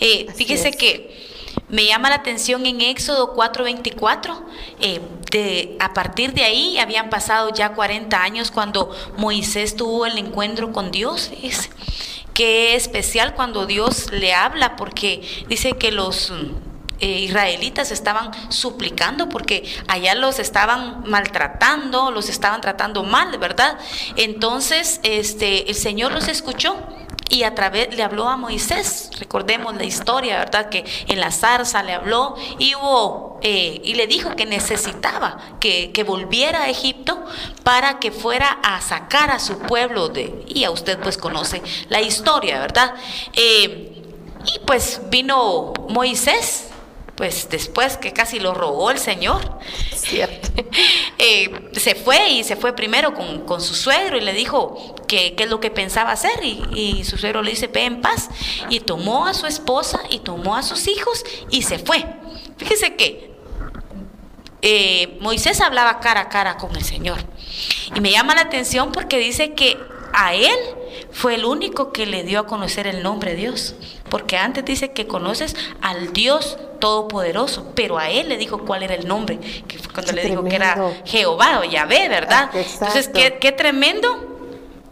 [0.00, 1.26] Eh, fíjese que
[1.68, 4.42] me llama la atención en Éxodo 4:24,
[4.80, 10.18] eh, de, a partir de ahí habían pasado ya 40 años cuando Moisés tuvo el
[10.18, 11.30] encuentro con Dios.
[11.42, 11.70] Es,
[12.38, 16.32] qué especial cuando Dios le habla, porque dice que los
[17.00, 23.76] eh, israelitas estaban suplicando porque allá los estaban maltratando, los estaban tratando mal, ¿verdad?
[24.14, 26.76] Entonces, este, el Señor los escuchó
[27.28, 29.10] y a través le habló a Moisés.
[29.18, 30.68] Recordemos la historia, ¿verdad?
[30.68, 35.92] Que en la zarza le habló y hubo eh, y le dijo que necesitaba que,
[36.06, 37.22] volviera a Egipto
[37.64, 42.00] para que fuera a sacar a su pueblo de y a usted pues conoce la
[42.00, 42.94] historia, ¿verdad?
[43.34, 44.02] Eh,
[44.46, 46.68] y pues vino Moisés
[47.18, 49.58] pues después que casi lo robó el Señor,
[51.18, 55.50] eh, se fue y se fue primero con, su suegro y le dijo qué es
[55.50, 58.30] lo que pensaba hacer y, su suegro le dice, ve en paz
[58.70, 62.06] y tomó a su esposa y tomó a sus hijos y se fue.
[62.56, 63.32] Fíjese que
[64.62, 67.18] eh, Moisés hablaba cara a cara con el Señor.
[67.96, 69.76] Y me llama la atención porque dice que
[70.12, 70.56] a él
[71.10, 73.74] fue el único que le dio a conocer el nombre de Dios.
[74.08, 78.94] Porque antes dice que conoces al Dios Todopoderoso, pero a él le dijo cuál era
[78.94, 82.50] el nombre, que fue cuando le dijo que era Jehová o Yahvé, ¿verdad?
[82.52, 84.28] Ah, Entonces, qué, qué tremendo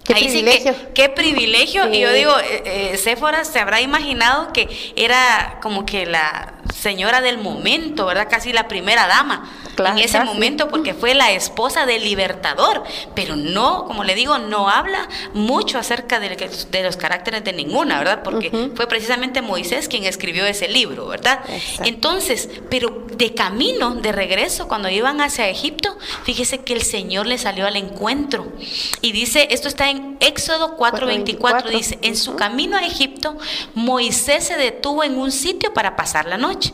[0.07, 0.75] Qué privilegio.
[0.95, 1.93] qué privilegio.
[1.93, 2.97] Y yo digo, eh, eh,
[3.45, 8.29] se habrá imaginado que era como que la señora del momento, ¿verdad?
[8.31, 9.51] Casi la primera dama
[9.85, 12.83] en ese momento porque fue la esposa del libertador,
[13.15, 16.29] pero no, como le digo, no habla mucho acerca de,
[16.71, 18.23] de los caracteres de ninguna, ¿verdad?
[18.23, 21.41] Porque fue precisamente Moisés quien escribió ese libro, ¿verdad?
[21.85, 27.39] Entonces, pero de camino, de regreso, cuando iban hacia Egipto, fíjese que el Señor le
[27.39, 28.53] salió al encuentro
[29.01, 33.37] y dice, esto está en Éxodo 4:24, dice, en su camino a Egipto,
[33.75, 36.66] Moisés se detuvo en un sitio para pasar la noche.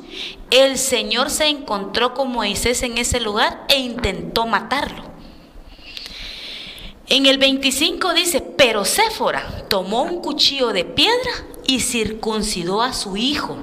[0.51, 5.05] El Señor se encontró con Moisés en ese lugar e intentó matarlo.
[7.09, 11.33] En el 25 dice, pero Séfora tomó un cuchillo de piedra
[11.67, 13.59] y circuncidó a su hijo.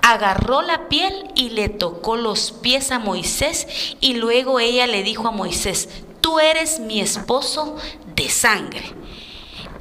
[0.00, 3.66] Agarró la piel y le tocó los pies a Moisés
[4.00, 5.88] y luego ella le dijo a Moisés,
[6.20, 7.76] tú eres mi esposo
[8.14, 8.94] de sangre.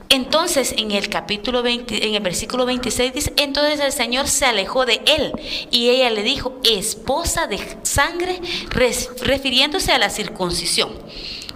[0.10, 4.86] Entonces en el capítulo 20, en el versículo 26 dice, entonces el Señor se alejó
[4.86, 5.34] de él
[5.70, 8.40] y ella le dijo, esposa de sangre,
[8.70, 10.90] refiriéndose a la circuncisión.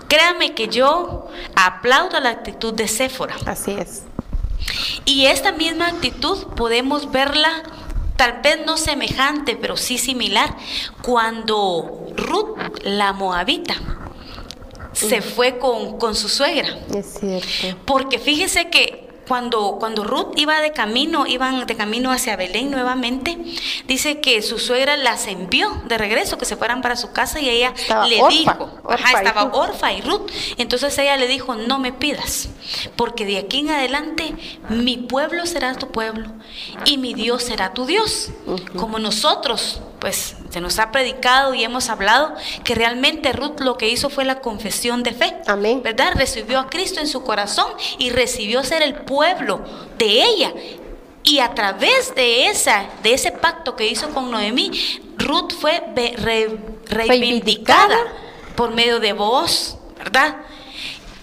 [0.09, 3.35] Créame que yo aplaudo la actitud de Séfora.
[3.45, 4.03] Así es.
[5.05, 7.63] Y esta misma actitud podemos verla
[8.17, 10.55] tal vez no semejante, pero sí similar,
[11.01, 13.75] cuando Ruth, la moabita,
[15.09, 16.77] se fue con, con su suegra.
[16.95, 17.77] Es cierto.
[17.85, 23.37] Porque fíjese que cuando, cuando Ruth iba de camino, iban de camino hacia Belén nuevamente,
[23.87, 27.49] dice que su suegra las envió de regreso, que se fueran para su casa y
[27.49, 27.73] ella
[28.09, 30.29] le dijo, estaba Orfa y Ruth.
[30.57, 32.49] Entonces ella le dijo, no me pidas,
[32.97, 34.35] porque de aquí en adelante
[34.67, 36.29] mi pueblo será tu pueblo
[36.85, 38.31] y mi Dios será tu Dios.
[38.75, 42.33] Como nosotros pues se nos ha predicado y hemos hablado
[42.63, 45.35] que realmente Ruth lo que hizo fue la confesión de fe.
[45.45, 45.83] Amén.
[45.83, 46.13] ¿Verdad?
[46.15, 47.67] Recibió a Cristo en su corazón
[47.99, 49.63] y recibió ser el pueblo
[49.99, 50.53] de ella.
[51.21, 54.71] Y a través de, esa, de ese pacto que hizo con Noemí,
[55.17, 55.83] Ruth fue
[56.87, 57.99] reivindicada
[58.55, 60.37] por medio de voz, ¿verdad?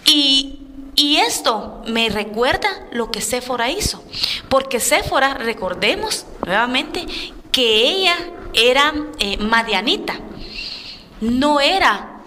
[0.05, 0.61] Y,
[0.95, 4.05] y esto me recuerda lo que Séfora hizo.
[4.49, 7.05] Porque Séfora, recordemos nuevamente,
[7.51, 8.17] que ella
[8.55, 10.19] era eh, madianita,
[11.21, 12.19] no era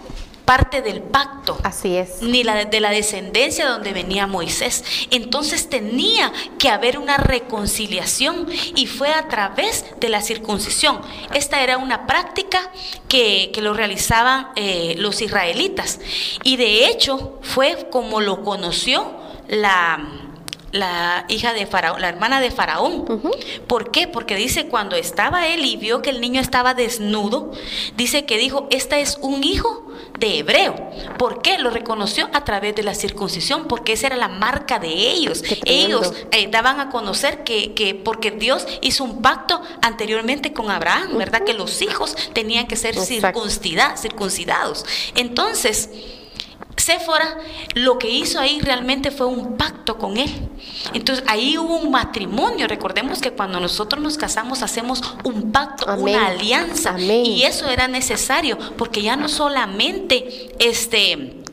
[0.51, 1.57] parte del pacto.
[1.63, 2.21] Así es.
[2.21, 4.83] Ni la de, la descendencia donde venía Moisés.
[5.09, 10.99] Entonces tenía que haber una reconciliación y fue a través de la circuncisión.
[11.33, 12.69] Esta era una práctica
[13.07, 16.01] que, lo realizaban eh, los israelitas.
[16.43, 19.09] Y de hecho fue como lo conoció
[19.47, 20.30] la
[20.71, 23.05] la hija de Faraón, la hermana de Faraón.
[23.67, 24.07] ¿Por qué?
[24.07, 27.51] Porque dice cuando estaba él y vio que el niño estaba desnudo,
[27.97, 30.75] dice que dijo, esta es un hijo de hebreo.
[31.17, 31.57] ¿Por qué?
[31.57, 35.43] Lo reconoció a través de la circuncisión, porque esa era la marca de ellos.
[35.65, 41.17] Ellos eh, daban a conocer que, que, porque Dios hizo un pacto anteriormente con Abraham,
[41.17, 41.43] ¿verdad?
[41.43, 44.85] Que los hijos tenían que ser circuncidados.
[45.15, 45.89] Entonces,
[46.81, 47.37] Séfora
[47.75, 50.49] lo que hizo ahí realmente fue un pacto con él.
[50.93, 52.67] Entonces ahí hubo un matrimonio.
[52.67, 56.99] Recordemos que cuando nosotros nos casamos hacemos un pacto, una alianza.
[56.99, 61.43] Y eso era necesario porque ya no solamente este,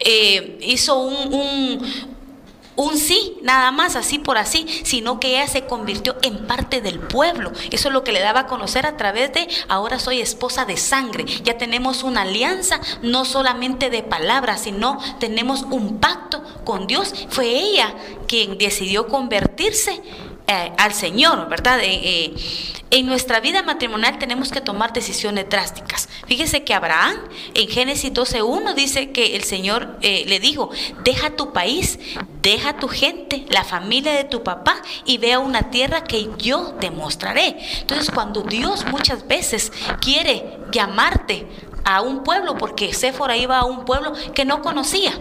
[0.00, 2.11] eh, hizo un, un
[2.96, 7.52] sí, nada más, así por así, sino que ella se convirtió en parte del pueblo.
[7.70, 10.76] Eso es lo que le daba a conocer a través de, ahora soy esposa de
[10.76, 11.24] sangre.
[11.44, 17.14] Ya tenemos una alianza, no solamente de palabras, sino tenemos un pacto con Dios.
[17.28, 17.94] Fue ella
[18.26, 20.00] quien decidió convertirse
[20.46, 21.80] eh, al Señor, ¿verdad?
[21.80, 22.34] Eh, eh,
[22.90, 26.08] en nuestra vida matrimonial tenemos que tomar decisiones drásticas.
[26.26, 27.16] Fíjese que Abraham
[27.54, 30.70] en Génesis 12.1 dice que el Señor le dijo,
[31.02, 31.98] deja tu país,
[32.42, 36.74] deja tu gente, la familia de tu papá y ve a una tierra que yo
[36.80, 37.56] te mostraré.
[37.80, 41.46] Entonces cuando Dios muchas veces quiere llamarte
[41.84, 45.12] a un pueblo, porque Séfora iba a un pueblo que no conocía,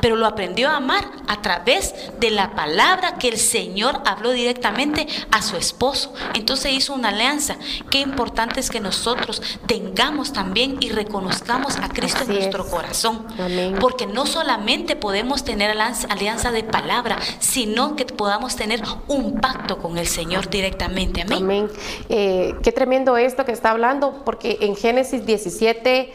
[0.00, 5.06] pero lo aprendió a amar a través de la palabra que el Señor habló directamente
[5.30, 6.12] a su esposo.
[6.34, 7.56] Entonces hizo una alianza.
[7.90, 13.26] Qué importante es que nosotros tengamos también y reconozcamos a Cristo en nuestro corazón.
[13.80, 19.98] Porque no solamente podemos tener alianza de palabra, sino que podamos tener un pacto con
[19.98, 21.22] el Señor directamente.
[21.22, 21.68] Amén.
[22.08, 26.07] Eh, qué tremendo esto que está hablando, porque en Génesis 17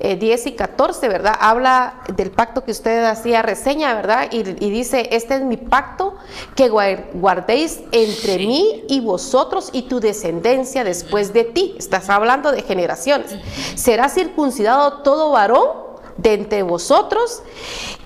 [0.00, 1.34] 10 eh, y 14, ¿verdad?
[1.38, 4.28] Habla del pacto que usted hacía reseña, ¿verdad?
[4.30, 6.14] Y, dice, este es mi pacto
[6.56, 11.74] que guardéis entre mí y vosotros y tu descendencia después de ti.
[11.78, 13.34] Estás hablando de generaciones.
[13.74, 17.42] Será circuncidado todo varón de entre vosotros.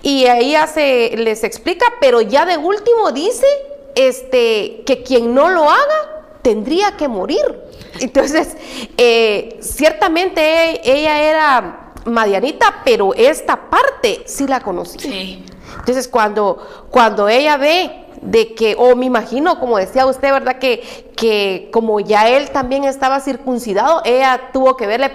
[0.02, 3.46] Y ahí hace, les explica, pero ya de último dice
[3.94, 7.63] este, que quien no lo haga tendría que morir.
[8.00, 8.56] Entonces,
[8.96, 15.38] eh, ciertamente ella era Madianita, pero esta parte sí la conocía.
[15.78, 20.58] Entonces, cuando, cuando ella ve de que, o me imagino, como decía usted, ¿verdad?
[20.58, 25.10] Que, que como ya él también estaba circuncidado, ella tuvo que verle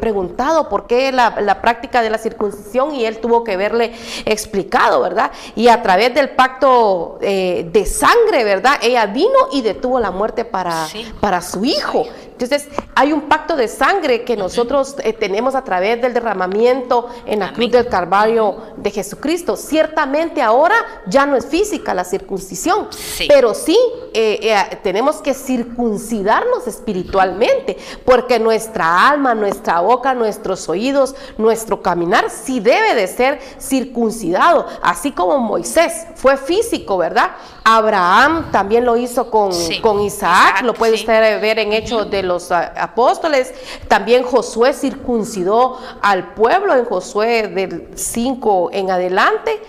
[0.00, 3.92] preguntado por qué la, la, práctica de la circuncisión y él tuvo que verle
[4.24, 5.30] explicado, ¿verdad?
[5.54, 8.74] Y a través del pacto eh, de sangre, ¿verdad?
[8.82, 10.86] Ella vino y detuvo la muerte para,
[11.20, 12.04] para su hijo.
[12.32, 17.38] Entonces, hay un pacto de sangre que nosotros eh, tenemos a través del derramamiento en
[17.38, 19.56] la cruz del Calvario de Jesucristo.
[19.56, 20.74] Ciertamente ahora
[21.06, 22.88] ya no es física la circuncisión,
[23.28, 23.78] pero sí
[24.12, 32.60] eh, tenemos que circuncidarnos espiritualmente, porque nuestra alma, nuestra boca, nuestros oídos, nuestro caminar sí
[32.60, 37.32] debe de ser circuncidado, así como Moisés fue físico, ¿verdad?
[37.66, 39.50] Abraham también lo hizo con,
[39.80, 43.54] con Isaac, lo puede usted ver en Hechos de los apóstoles.
[43.88, 49.62] También Josué circuncidó al pueblo en Josué del 5 en adelante.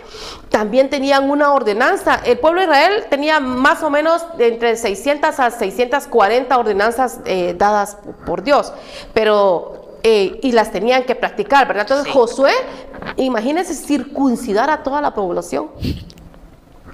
[0.50, 2.20] También tenían una ordenanza.
[2.26, 7.98] El pueblo de Israel tenía más o menos entre 600 a 640 ordenanzas eh, dadas
[8.26, 8.74] por Dios,
[9.14, 11.88] pero eh, y las tenían que practicar, ¿verdad?
[11.90, 12.52] Entonces Josué,
[13.16, 15.70] imagínense circuncidar a toda la población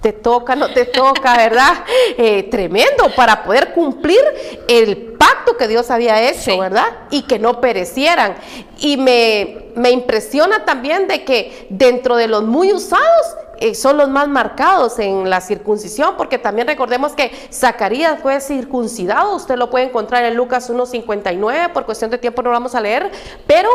[0.02, 1.84] te toca, no te toca, ¿verdad?
[2.18, 4.20] Eh, tremendo para poder cumplir
[4.68, 6.88] el pacto que Dios había hecho, ¿verdad?
[7.10, 8.36] Y que no perecieran.
[8.80, 14.10] Y me, me, impresiona también de que dentro de los muy usados eh, son los
[14.10, 19.86] más marcados en la circuncisión, porque también recordemos que Zacarías fue circuncidado, usted lo puede
[19.86, 23.12] encontrar en Lucas 1.59, por cuestión de tiempo no lo vamos a leer,
[23.46, 23.70] pero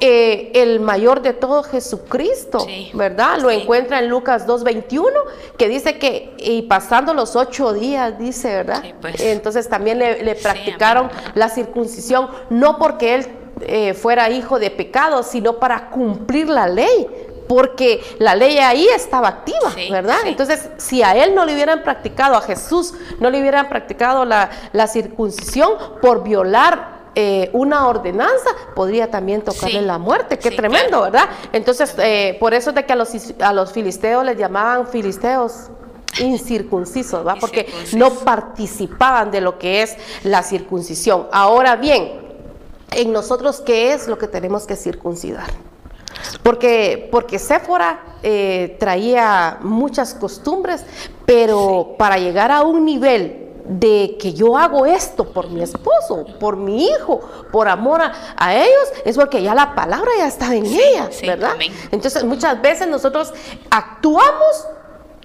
[0.00, 3.38] eh, el mayor de todo Jesucristo, ¿verdad?
[3.40, 5.08] Lo encuentra en Lucas 2.21,
[5.56, 8.82] que dice que, y pasando los ocho días, dice, ¿verdad?
[9.00, 9.20] Pues.
[9.20, 13.26] Entonces también le, practicaron la circuncisión, no porque él
[13.60, 17.06] eh, fuera hijo de pecado, sino para cumplir la ley,
[17.46, 20.18] porque la ley ahí estaba activa, ¿verdad?
[20.26, 24.50] Entonces, si a él no le hubieran practicado, a Jesús no le hubieran practicado la,
[24.72, 30.38] la circuncisión por violar eh, una ordenanza, podría también tocarle la muerte.
[30.38, 31.28] Qué tremendo, ¿verdad?
[31.52, 33.10] Entonces, eh, por eso de que a los,
[33.40, 35.70] a los filisteos les llamaban filisteos
[36.20, 37.36] incircuncisos, ¿va?
[37.36, 41.26] Porque no participaban de lo que es la circuncisión.
[41.32, 42.20] Ahora bien,
[42.92, 45.48] en nosotros, ¿qué es lo que tenemos que circuncidar?
[46.42, 50.84] Porque, porque Séfora eh, traía muchas costumbres,
[51.26, 56.56] pero para llegar a un nivel de que yo hago esto por mi esposo, por
[56.56, 58.00] mi hijo, por amor
[58.36, 61.56] a, ellos, es porque ya la palabra ya está en ella, ¿verdad?
[61.90, 63.32] Entonces muchas veces nosotros
[63.70, 64.66] actuamos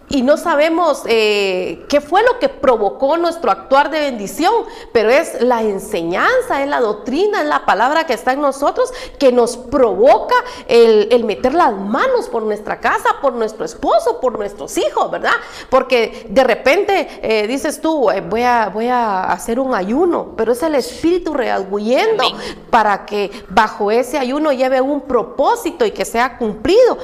[0.09, 4.51] y no sabemos eh, qué fue lo que provocó nuestro actuar de bendición,
[4.91, 9.31] pero es la enseñanza, es la doctrina, es la palabra que está en nosotros que
[9.31, 10.33] nos provoca
[10.67, 15.33] el, meter las manos por nuestra casa, por nuestro esposo, por nuestros hijos, ¿verdad?
[15.69, 20.53] Porque de repente eh, dices tú, eh, voy, a, voy a hacer un ayuno, pero
[20.53, 22.23] es el Espíritu reaguyendo
[22.71, 26.97] para que bajo ese ayuno lleve un propósito y que sea cumplido.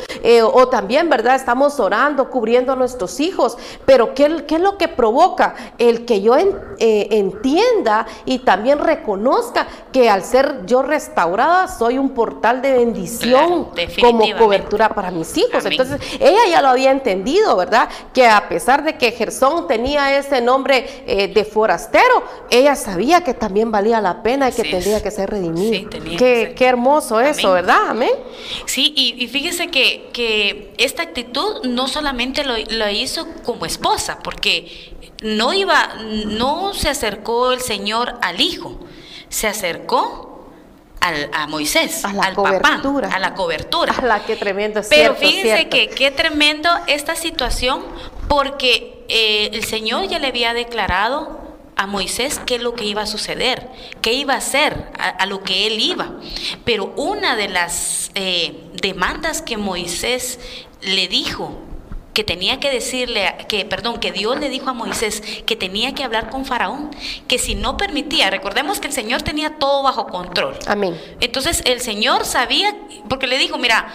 [0.54, 1.36] o también, ¿verdad?
[1.36, 5.56] Estamos orando, cubriendo nuestro hijos, pero ¿qué, ¿qué, es lo que provoca?
[5.78, 12.10] El que yo eh, entienda y también reconozca que al ser yo restaurada soy un
[12.10, 13.70] portal de bendición
[14.02, 15.66] como cobertura para mis hijos.
[15.66, 17.90] Entonces, ella ya lo había entendido, ¿verdad?
[18.14, 23.34] Que a pesar de que Gersón tenía ese nombre eh, de forastero, ella sabía que
[23.34, 25.90] también valía la pena y que tendría que ser redimido.
[26.18, 27.90] qué, qué, hermoso eso, ¿verdad?
[27.90, 28.12] Amén.
[28.66, 34.94] Sí, y, fíjese que, que, esta actitud no solamente lo, lo hizo como esposa, porque
[35.22, 35.96] no iba,
[36.28, 38.80] no se acercó el Señor al hijo,
[39.30, 40.50] se acercó
[41.00, 43.08] al, a Moisés, a la al cobertura.
[43.08, 43.94] papá, a la cobertura.
[43.94, 47.84] A la que tremendo Pero fíjense que qué tremendo esta situación,
[48.28, 53.02] porque eh, el Señor ya le había declarado a Moisés qué es lo que iba
[53.02, 53.70] a suceder,
[54.02, 56.14] qué iba a hacer, a, lo que él iba.
[56.64, 60.40] Pero una de las eh, demandas que Moisés
[60.82, 61.60] le dijo
[62.16, 66.04] que tenía que decirle, que, perdón, que Dios le dijo a Moisés que tenía que
[66.04, 66.90] hablar con Faraón,
[67.28, 70.58] que si no permitía, recordemos que el Señor tenía todo bajo control.
[70.66, 71.00] Amén.
[71.20, 72.74] Entonces el Señor sabía,
[73.10, 73.94] porque le dijo, mira,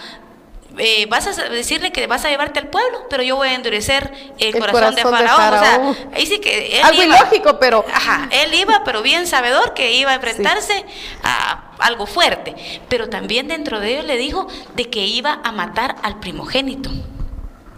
[0.77, 4.13] eh, vas a decirle que vas a llevarte al pueblo, pero yo voy a endurecer
[4.37, 5.87] el, corazón, de, Faraón.
[5.87, 9.73] O sea, ahí sí que él algo ilógico, pero ajá, él iba, pero bien sabedor
[9.73, 10.85] que iba a enfrentarse
[11.23, 12.55] a algo fuerte.
[12.87, 16.91] Pero también dentro de ellos le dijo de que iba a matar al primogénito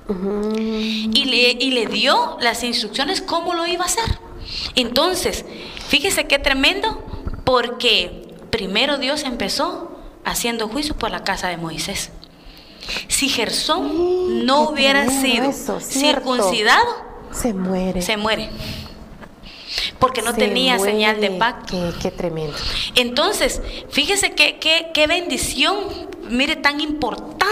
[0.09, 4.19] y, le, y le dio las instrucciones cómo lo iba a hacer.
[4.75, 5.45] Entonces,
[5.87, 7.03] fíjese qué tremendo,
[7.43, 9.91] porque primero Dios empezó
[10.25, 12.11] haciendo juicio por la casa de Moisés.
[13.07, 16.85] Si Gersón no hubiera sido circuncidado,
[17.31, 18.01] se muere.
[18.01, 18.49] Se muere.
[19.99, 21.71] Porque no Se tenía señal de pacto.
[21.71, 22.57] Qué, qué tremendo.
[22.95, 25.75] Entonces, fíjese qué, qué, qué bendición,
[26.29, 27.43] mire, tan importante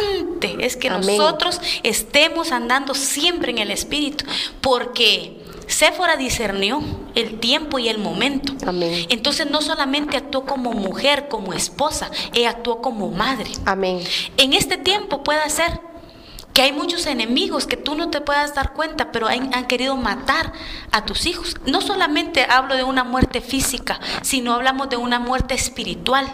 [0.60, 1.18] es que Amén.
[1.18, 4.26] nosotros estemos andando siempre en el Espíritu,
[4.62, 6.82] porque Séfora discernió
[7.16, 8.54] el tiempo y el momento.
[8.68, 9.06] Amén.
[9.10, 13.50] Entonces no solamente actuó como mujer, como esposa, ella actuó como madre.
[13.66, 14.02] Amén.
[14.38, 15.80] En este tiempo puede ser
[16.54, 19.96] que hay muchos enemigos que tú no te puedas dar cuenta, pero han, han querido
[19.96, 20.54] matar
[20.92, 21.56] a tus hijos.
[21.66, 26.28] No solamente hablo de una muerte física, sino hablamos de una muerte espiritual.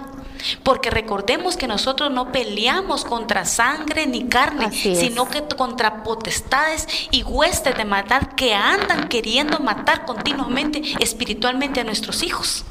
[0.63, 7.23] Porque recordemos que nosotros no peleamos contra sangre ni carne, sino que contra potestades y
[7.23, 12.65] huestes de matar que andan queriendo matar continuamente espiritualmente a nuestros hijos.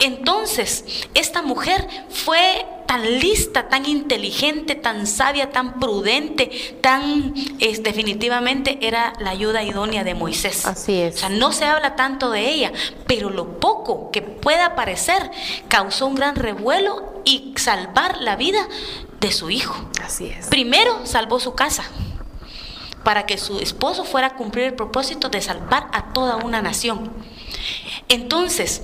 [0.00, 8.78] Entonces, esta mujer fue tan lista, tan inteligente, tan sabia, tan prudente, tan es, definitivamente
[8.82, 10.66] era la ayuda idónea de Moisés.
[10.66, 11.16] Así es.
[11.16, 12.72] O sea, no se habla tanto de ella,
[13.06, 15.30] pero lo poco que pueda parecer
[15.68, 18.68] causó un gran revuelo y salvar la vida
[19.20, 19.74] de su hijo.
[20.02, 20.46] Así es.
[20.48, 21.84] Primero salvó su casa
[23.04, 27.12] para que su esposo fuera a cumplir el propósito de salvar a toda una nación.
[28.08, 28.82] Entonces,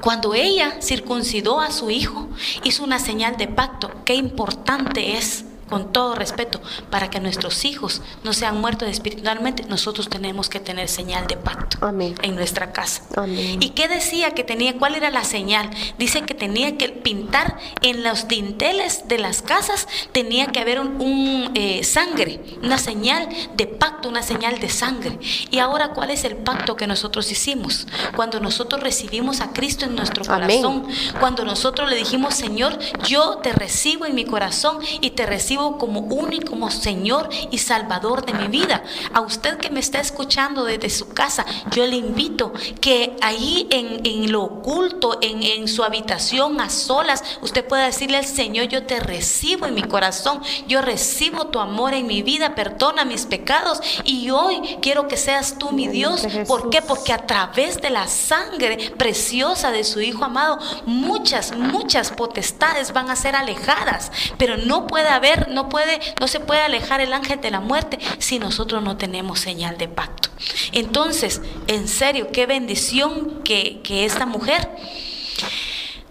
[0.00, 2.28] cuando ella circuncidó a su hijo,
[2.62, 3.90] hizo una señal de pacto.
[4.04, 6.60] Qué importante es, con todo respeto,
[6.90, 11.78] para que nuestros hijos no sean muertos espiritualmente, nosotros tenemos que tener señal de pacto
[11.80, 12.14] Amén.
[12.22, 13.02] en nuestra casa.
[13.16, 13.58] Amén.
[13.60, 14.78] ¿Y qué decía que tenía?
[14.78, 15.70] ¿Cuál era la señal?
[15.98, 21.00] Dice que tenía que pintar en los dinteles de las casas, tenía que haber un,
[21.00, 25.18] un, eh, sangre, una señal de pacto, una señal de sangre.
[25.50, 27.86] Y ahora, ¿cuál es el pacto que nosotros hicimos?
[28.16, 30.62] Cuando nosotros recibimos a Cristo en nuestro Amén.
[30.62, 30.86] corazón,
[31.20, 36.00] cuando nosotros le dijimos, Señor, yo te recibo en mi corazón y te recibo como
[36.00, 38.82] único, como Señor y Salvador de mi vida.
[39.12, 44.00] A usted que me está escuchando desde su casa, yo le invito que ahí en,
[44.04, 48.86] en lo oculto, en, en su habitación, a solas, usted pueda decirle al Señor, yo
[48.86, 53.80] te recibo en mi corazón, yo recibo tu amor en mi vida, perdona mis pecados
[54.04, 56.26] y hoy quiero que seas tú mi Dios.
[56.46, 56.82] ¿Por qué?
[56.82, 63.10] Porque a través de la sangre preciosa de su Hijo amado, muchas, muchas potestades van
[63.10, 67.40] a ser alejadas, pero no puede haber, no puede, no se puede alejar el ángel
[67.40, 70.28] de la muerte si nosotros no tenemos señal de pacto.
[70.72, 74.68] Entonces, en serio, qué bendición que, que esta mujer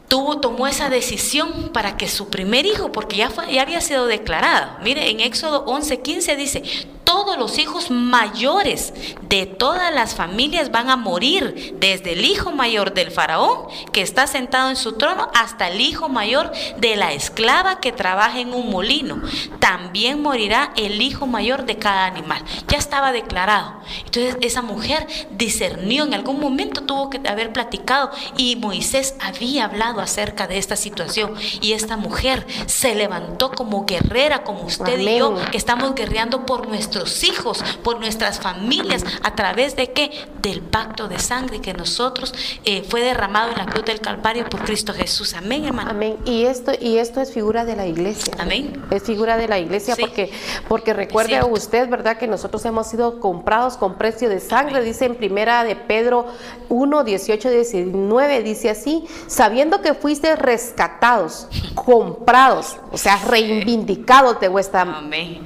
[0.08, 4.06] tuvo, tomó esa decisión para que su primer hijo, porque ya, fue, ya había sido
[4.08, 6.64] declarado, mire, en Éxodo 11:15 dice,
[7.08, 8.94] todos los hijos mayores
[9.30, 14.28] de todas las familias van a morir, desde el hijo mayor del faraón que está
[14.28, 18.70] sentado en su trono hasta el hijo mayor de la esclava que trabaja en un
[18.70, 19.22] molino.
[19.60, 22.44] También morirá el hijo mayor de cada animal.
[22.68, 23.76] Ya estaba declarado.
[24.04, 30.02] Entonces esa mujer discernió, en algún momento tuvo que haber platicado y Moisés había hablado
[30.02, 35.28] acerca de esta situación y esta mujer se levantó como guerrera, como usted y yo,
[35.28, 35.46] Amén.
[35.52, 36.68] que estamos guerreando por
[36.98, 40.12] nuestros hijos, por nuestras familias, a través de qué?
[40.42, 42.34] Del pacto de sangre que nosotros
[42.66, 45.34] eh, fue derramado en la cruz del Calvario por Cristo Jesús.
[45.34, 45.92] Amén, hermano.
[45.92, 46.18] Amén.
[46.26, 48.34] Y esto, y esto es figura de la iglesia.
[48.40, 48.84] Amén.
[48.92, 50.02] Es figura de la iglesia Sí.
[50.02, 50.32] porque,
[50.68, 52.18] porque recuerde usted, ¿verdad?
[52.18, 54.82] Que nosotros hemos sido comprados con precio de sangre.
[54.82, 56.26] Dice en primera de Pedro
[56.70, 64.82] 1, 18, 19, dice así, sabiendo que fuiste rescatados, comprados, o sea, reivindicados de vuestra
[64.82, 65.46] Amén.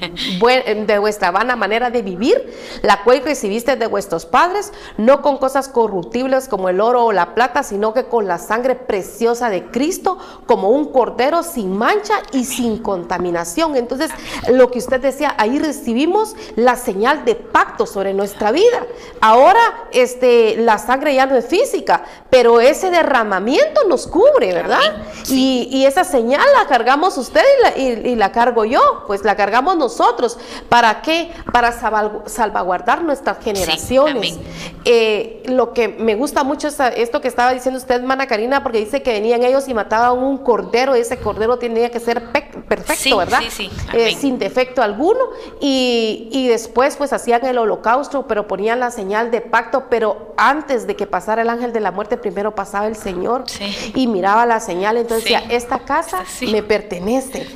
[0.88, 2.38] de vuestra vana manera de vivir,
[2.84, 7.34] la cual recibiste de vuestros padres, no con cosas corruptibles como el oro o la
[7.36, 12.46] plata, sino que con la sangre preciosa de Cristo, como un cordero sin mancha y
[12.46, 13.76] sin contaminación.
[13.76, 14.12] Entonces,
[14.50, 18.86] lo que usted decía, ahí recibimos la señal de pacto sobre nuestra vida.
[19.20, 19.60] Ahora,
[19.92, 24.80] este, la sangre ya no es física, pero ese derramamiento nos cubre, ¿verdad?
[25.30, 29.24] Y, y esa señal la cargamos usted y la, y- y la cargo yo, pues
[29.24, 30.38] la cargamos nosotros.
[30.70, 31.21] ¿Para qué?
[31.52, 34.40] Para salvagu- salvaguardar nuestras generaciones.
[34.86, 38.64] Eh, lo que me gusta mucho es a- esto que estaba diciendo usted, hermana Karina,
[38.64, 42.32] porque dice que venían ellos y mataban un cordero, y ese cordero tenía que ser
[42.32, 43.40] pe- perfecto, Sí, ¿verdad?
[43.42, 45.20] sí, sí, Eh, sin defecto alguno.
[45.60, 50.88] Y, y después pues hacían el holocausto, pero ponían la señal de pacto, pero antes
[50.88, 53.44] de que pasara el ángel de la muerte, primero pasaba el Señor
[53.96, 57.48] y miraba la señal, entonces decía, esta casa Esta me pertenece,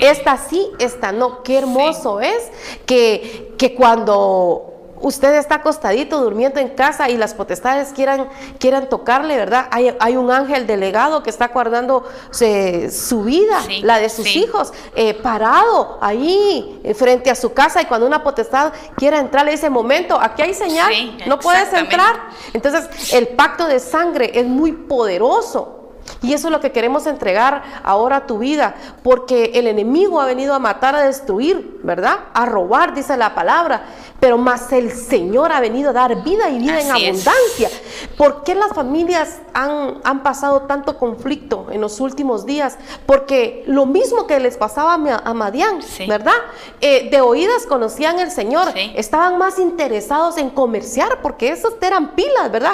[0.00, 2.50] esta sí, esta no, qué hermoso es
[2.86, 3.13] que,
[3.56, 9.68] que cuando usted está acostadito durmiendo en casa y las potestades quieran, quieran tocarle, ¿verdad?
[9.70, 15.14] Hay, hay un ángel delegado que está guardando su vida, la de sus hijos, eh,
[15.14, 19.68] parado ahí eh, frente a su casa y cuando una potestad quiera entrar en ese
[19.68, 20.92] momento, aquí hay señal,
[21.26, 22.30] no puedes entrar.
[22.52, 25.73] Entonces, el pacto de sangre es muy poderoso.
[26.22, 30.26] Y eso es lo que queremos entregar ahora a tu vida, porque el enemigo ha
[30.26, 32.18] venido a matar, a destruir, ¿verdad?
[32.32, 33.82] A robar, dice la palabra,
[34.24, 37.68] pero más el Señor ha venido a dar vida y vida en abundancia.
[38.16, 42.78] ¿Por qué las familias han, han, pasado tanto conflicto en los últimos días?
[43.04, 46.32] Porque lo mismo que les pasaba a Madián, ¿verdad?
[46.80, 52.50] Eh, de oídas conocían el Señor, estaban más interesados en comerciar, porque esos eran pilas,
[52.50, 52.72] ¿verdad?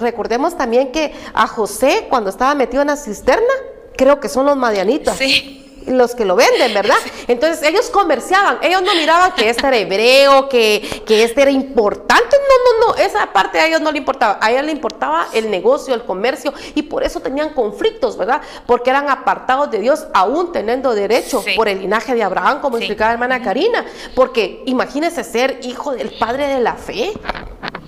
[0.00, 3.52] recordemos también que a José, cuando estaba metido en la cisterna,
[3.98, 5.18] creo que son los madianitas.
[5.18, 6.96] Sí los que lo venden, ¿verdad?
[7.28, 12.36] Entonces ellos comerciaban, ellos no miraban que este era hebreo, que, que este era importante,
[12.36, 15.50] no, no, no, esa parte a ellos no le importaba, a ellos le importaba el
[15.50, 18.40] negocio, el comercio, y por eso tenían conflictos, ¿verdad?
[18.66, 23.10] Porque eran apartados de Dios, aún teniendo derecho por el linaje de Abraham, como explicaba
[23.10, 27.12] la hermana Karina, porque imagínese ser hijo del padre de la fe.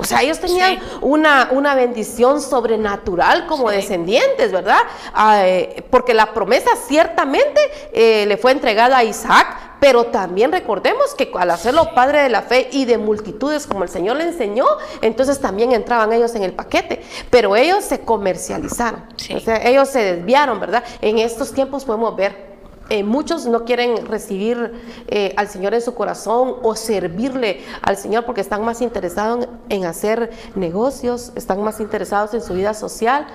[0.07, 4.79] O sea, ellos tenían una, una bendición sobrenatural como descendientes, ¿verdad?
[5.13, 7.61] Ah, eh, porque la promesa ciertamente
[7.93, 12.43] eh, le fue entregada a Isaac, pero también recordemos que al hacerlo padre de la
[12.43, 14.65] fe y de multitudes como el Señor le enseñó,
[15.03, 20.03] entonces también entraban ellos en el paquete, pero ellos se comercializaron, o sea, ellos se
[20.03, 20.85] desviaron, ¿verdad?
[21.01, 22.56] En estos tiempos podemos ver
[22.89, 24.73] eh, muchos no quieren recibir
[25.09, 29.85] eh, al Señor en su corazón o servirle al Señor porque están más interesados en,
[29.85, 33.27] hacer negocios, están más interesados en su vida social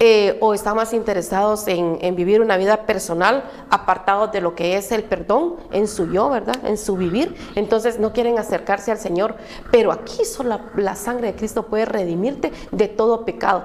[0.00, 4.90] eh, o están más interesados en, vivir una vida personal apartados de lo que es
[4.90, 6.56] el perdón en su yo, ¿verdad?
[6.64, 7.36] En su vivir.
[7.54, 9.36] Entonces no quieren acercarse al Señor.
[9.70, 13.64] Pero aquí solo la, sangre de Cristo puede redimirte de todo pecado.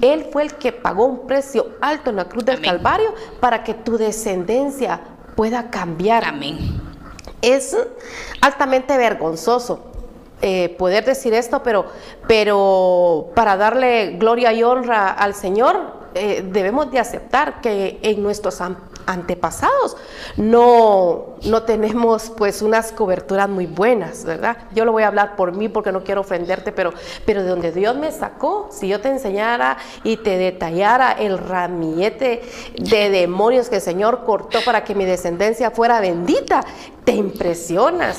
[0.00, 3.74] Él fue el que pagó un precio alto en la cruz del Calvario para que
[3.74, 5.00] tu descendencia
[5.34, 6.24] pueda cambiar.
[6.24, 6.58] Amén.
[7.40, 7.76] Es
[8.40, 9.92] altamente vergonzoso
[10.40, 11.86] eh, poder decir esto, pero,
[12.26, 18.60] pero para darle gloria y honra al Señor, eh, debemos de aceptar que en nuestros
[19.06, 19.96] antepasados
[20.36, 24.56] no, no tenemos pues unas coberturas muy buenas, ¿verdad?
[24.74, 26.92] Yo lo voy a hablar por mí porque no quiero ofenderte, pero,
[27.24, 32.42] pero de donde Dios me sacó, si yo te enseñara y te detallara el ramillete
[32.76, 36.64] de demonios que el Señor cortó para que mi descendencia fuera bendita,
[37.04, 38.16] te impresionas.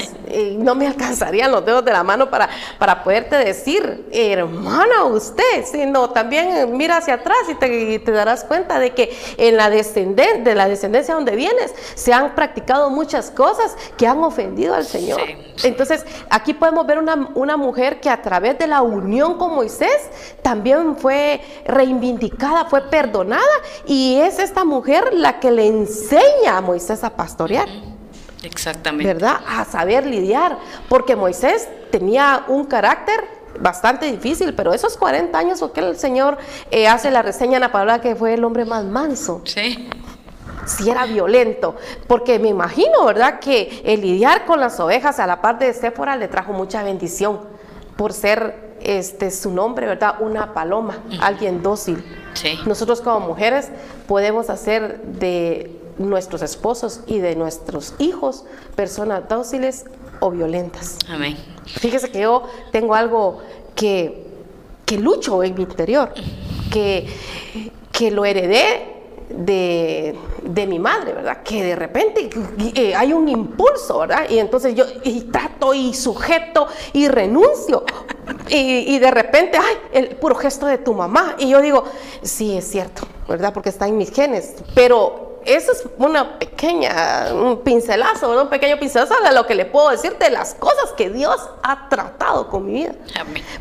[0.58, 6.10] no me alcanzarían los dedos de la mano para, para poderte decir, hermano, usted, sino
[6.10, 10.56] también mira hacia atrás y te, te darás cuenta de que en la, descenden de
[10.56, 15.22] la descendencia donde vienes se han practicado muchas cosas que han ofendido al Señor.
[15.64, 20.10] Entonces, aquí podemos ver una, una mujer que a través de la unión con Moisés
[20.42, 23.44] también fue reivindicada, fue perdonada
[23.86, 27.93] y es esta mujer la que le enseña a Moisés a pastorear.
[28.44, 29.14] Exactamente.
[29.14, 29.38] ¿Verdad?
[29.48, 30.58] A saber lidiar,
[30.90, 33.24] porque Moisés tenía un carácter
[33.60, 36.38] bastante difícil, pero esos 40 años, porque el Señor
[36.72, 39.42] eh, hace la reseña en la palabra que fue el hombre más manso.
[39.46, 39.90] Sí.
[40.66, 41.76] Si era violento,
[42.08, 46.16] porque me imagino, ¿verdad?, que el lidiar con las ovejas a la par de Séfora
[46.16, 47.42] le trajo mucha bendición
[47.98, 50.16] por ser este su nombre, ¿verdad?
[50.20, 52.04] Una paloma, alguien dócil.
[52.34, 52.60] Sí.
[52.66, 53.70] Nosotros como mujeres
[54.08, 59.86] podemos hacer de nuestros esposos y de nuestros hijos personas dóciles
[60.20, 60.98] o violentas.
[61.10, 61.38] Amén.
[61.66, 63.40] Fíjese que yo tengo algo
[63.76, 64.26] que,
[64.86, 66.14] que lucho en mi interior,
[66.72, 67.08] que,
[67.92, 68.94] que lo heredé
[69.30, 71.42] de, de, mi madre, ¿verdad?
[71.44, 72.30] Que de repente
[72.76, 74.30] eh, hay un impulso, ¿verdad?
[74.30, 77.84] Y entonces yo y trato y sujeto y renuncio.
[78.50, 81.36] Y, y, de repente, ay, el puro gesto de tu mamá.
[81.40, 81.84] Y yo digo,
[82.22, 83.54] sí, es cierto, ¿verdad?
[83.54, 84.56] Porque está en mis genes.
[84.76, 89.90] Pero eso es una pequeña, un pincelazo, un pequeño pincelazo de lo que le puedo
[89.90, 92.94] decir de las cosas que Dios ha tratado con mi vida.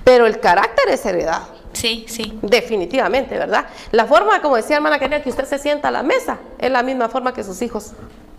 [0.05, 1.47] Pero el carácter es heredado.
[1.73, 2.39] Sí, sí.
[2.43, 3.67] Definitivamente, ¿verdad?
[3.91, 6.83] La forma, como decía hermana querida, que usted se sienta a la mesa, es la
[6.83, 7.93] misma forma que sus hijos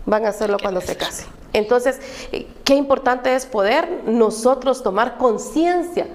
[0.06, 1.24] van a hacerlo cuando se case.
[1.52, 2.00] Entonces,
[2.32, 6.06] eh, qué importante es poder nosotros tomar conciencia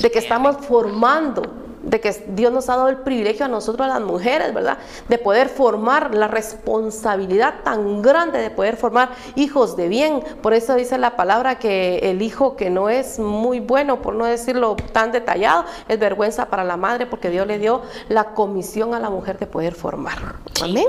[0.00, 1.42] de que estamos formando
[1.86, 4.78] de que Dios nos ha dado el privilegio a nosotros, a las mujeres, ¿verdad?
[5.08, 10.20] De poder formar la responsabilidad tan grande de poder formar hijos de bien.
[10.42, 14.26] Por eso dice la palabra que el hijo que no es muy bueno, por no
[14.26, 19.00] decirlo tan detallado, es vergüenza para la madre porque Dios le dio la comisión a
[19.00, 20.36] la mujer de poder formar.
[20.62, 20.86] Amén.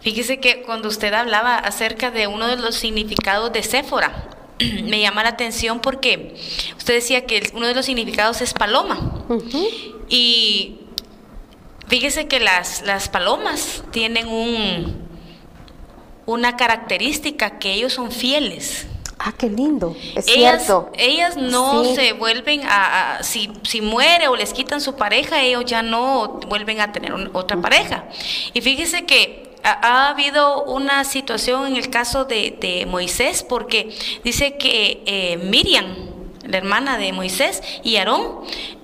[0.00, 4.33] Fíjese que cuando usted hablaba acerca de uno de los significados de Séfora,
[4.84, 6.36] me llama la atención porque
[6.76, 9.24] usted decía que uno de los significados es paloma.
[10.08, 10.80] Y
[11.88, 15.04] fíjese que las, las palomas tienen un,
[16.26, 18.86] una característica que ellos son fieles.
[19.18, 19.96] Ah, qué lindo.
[20.14, 20.90] Es ellas, cierto.
[20.98, 25.82] Ellas no se vuelven a, si, si, muere o les quitan su pareja, ellos ya
[25.82, 28.04] no vuelven a tener otra pareja.
[28.52, 35.02] Y fíjese que ha, habido una situación en el caso de, Moisés, porque dice que
[35.06, 35.86] eh, Miriam,
[36.46, 38.40] la hermana de Moisés, y Aarón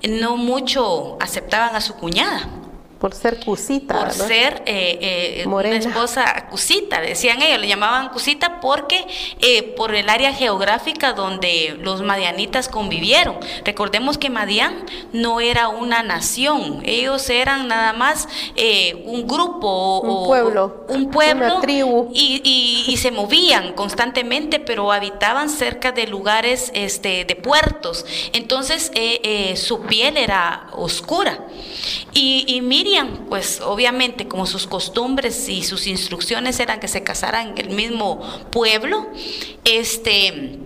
[0.09, 2.60] no mucho aceptaban a su cuñada.
[3.01, 3.97] Por ser cusita.
[3.97, 9.07] Por ser eh, eh, una esposa cusita, decían ellos, le llamaban cusita porque
[9.39, 13.37] eh, por el área geográfica donde los madianitas convivieron.
[13.65, 18.27] Recordemos que Madián no era una nación, ellos eran nada más
[19.03, 22.11] un grupo un pueblo, un pueblo una tribu.
[22.13, 28.05] Y, y, se movían constantemente, pero habitaban cerca de lugares este, de puertos.
[28.33, 28.91] Entonces
[29.55, 31.47] su piel era oscura.
[32.13, 32.61] Y, y
[33.29, 38.21] pues obviamente como sus costumbres y sus instrucciones eran que se casaran en el mismo
[38.51, 39.07] pueblo,
[39.63, 40.59] este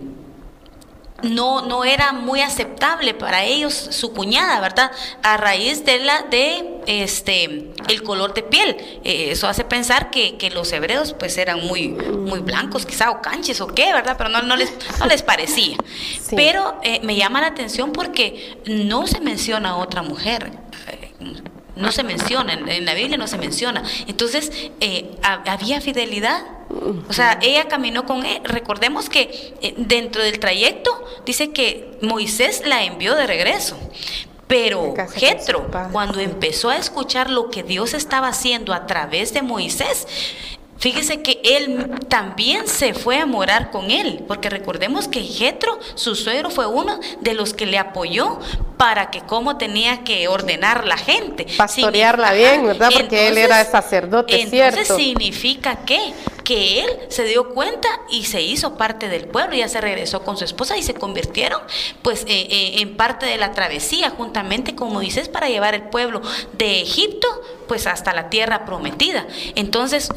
[1.22, 4.90] no, no era muy aceptable para ellos su cuñada, ¿verdad?
[5.22, 8.76] A raíz de la de este el color de piel.
[9.04, 13.60] Eh, eso hace pensar que, los hebreos pues eran muy, muy blancos, quizá o canches
[13.60, 14.14] o qué, ¿verdad?
[14.16, 15.76] Pero no, no, les, no les parecía.
[16.34, 20.65] Pero eh, me llama la atención porque no se menciona a otra mujer
[21.76, 23.82] no se menciona, en, la Biblia no se menciona.
[24.06, 24.50] Entonces,
[24.80, 26.42] eh, había fidelidad.
[27.08, 28.40] O sea, ella caminó con él.
[28.44, 30.90] Recordemos que eh, dentro del trayecto
[31.24, 33.78] dice que Moisés la envió de regreso.
[34.46, 40.06] Pero Jetro, cuando empezó a escuchar lo que Dios estaba haciendo a través de Moisés,
[40.78, 46.14] Fíjese que él también se fue a morar con él, porque recordemos que Jetro, su
[46.14, 48.38] suegro, fue uno de los que le apoyó
[48.76, 51.46] para que cómo tenía que ordenar la gente.
[51.56, 52.90] Pastorearla bien, ¿verdad?
[52.92, 56.12] Porque él era sacerdote, entonces significa que
[56.46, 60.36] que él se dio cuenta y se hizo parte del pueblo, ya se regresó con
[60.36, 61.60] su esposa y se convirtieron
[62.02, 66.22] pues eh, eh, en parte de la travesía juntamente con Moisés para llevar el pueblo
[66.52, 67.26] de Egipto
[67.66, 69.26] pues hasta la tierra prometida.
[69.56, 70.08] Entonces,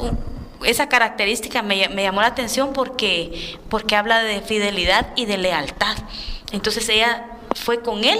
[0.64, 5.96] esa característica me, me, llamó la atención porque, porque habla de fidelidad y de lealtad.
[6.52, 8.18] Entonces ella fue con él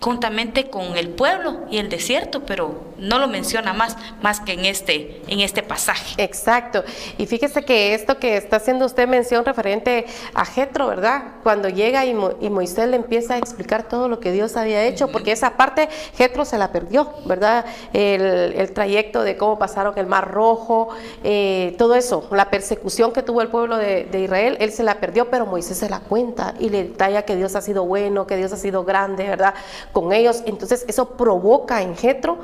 [0.00, 4.64] juntamente con el pueblo y el desierto, pero no lo menciona más, más que en
[4.64, 6.22] este, en este pasaje.
[6.22, 6.84] Exacto.
[7.18, 11.22] Y fíjese que esto que está haciendo usted mención referente a Jetro, ¿verdad?
[11.42, 15.32] Cuando llega y, Moisés le empieza a explicar todo lo que Dios había hecho, porque
[15.32, 17.64] esa parte Jetro se la perdió, ¿verdad?
[17.92, 20.88] El, trayecto de cómo pasaron el Mar Rojo,
[21.22, 24.96] eh, todo eso, la persecución que tuvo el pueblo de, de Israel, él se la
[24.96, 28.36] perdió, pero Moisés se la cuenta y le detalla que Dios ha sido bueno, que
[28.36, 29.54] Dios ha sido grande, ¿verdad?
[29.92, 30.42] con ellos.
[30.46, 32.38] Entonces eso provoca en Jetro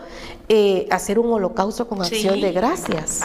[0.53, 3.21] eh, hacer un holocausto con acción de gracias.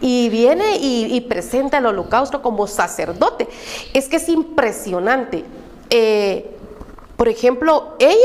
[0.00, 3.48] Y viene y, presenta el holocausto como sacerdote.
[3.92, 5.44] Es que es impresionante.
[5.90, 6.56] Eh,
[7.18, 8.16] por ejemplo, ella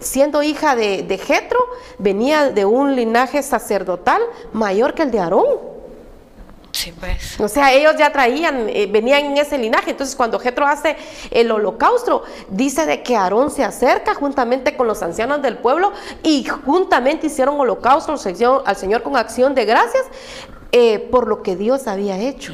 [0.00, 1.60] siendo hija de, de Jetro,
[1.98, 4.20] venía de un linaje sacerdotal
[4.52, 5.75] mayor que el de Aarón.
[6.98, 7.40] Pues.
[7.40, 9.90] O sea, ellos ya traían, eh, venían en ese linaje.
[9.90, 10.96] Entonces, cuando Jetro hace
[11.30, 16.44] el holocausto, dice de que Aarón se acerca juntamente con los ancianos del pueblo y
[16.44, 20.04] juntamente hicieron holocausto al Señor, con acción de gracias
[20.72, 22.52] eh, por lo que Dios había hecho.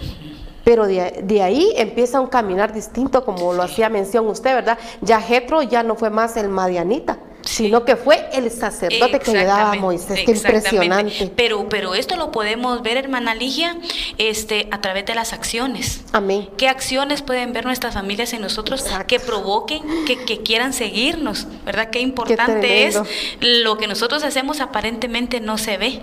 [0.65, 4.79] Pero de, ahí empieza un caminar distinto, como lo hacía mención usted, ¿verdad?
[5.01, 9.45] Ya Jetro ya no fue más el madianita, sino que fue el sacerdote que le
[9.45, 10.21] daba a Moisés.
[10.25, 11.33] Qué impresionante.
[11.37, 13.77] Pero, pero esto lo podemos ver, hermana Ligia,
[14.19, 16.03] este, a través de las acciones.
[16.13, 16.49] Amén.
[16.57, 21.47] ¿Qué acciones pueden ver nuestras familias en nosotros que provoquen, que, que, quieran seguirnos?
[21.65, 21.91] ¿Verdad?
[21.91, 22.99] Qué importante es
[23.41, 26.03] lo que nosotros hacemos aparentemente no se ve,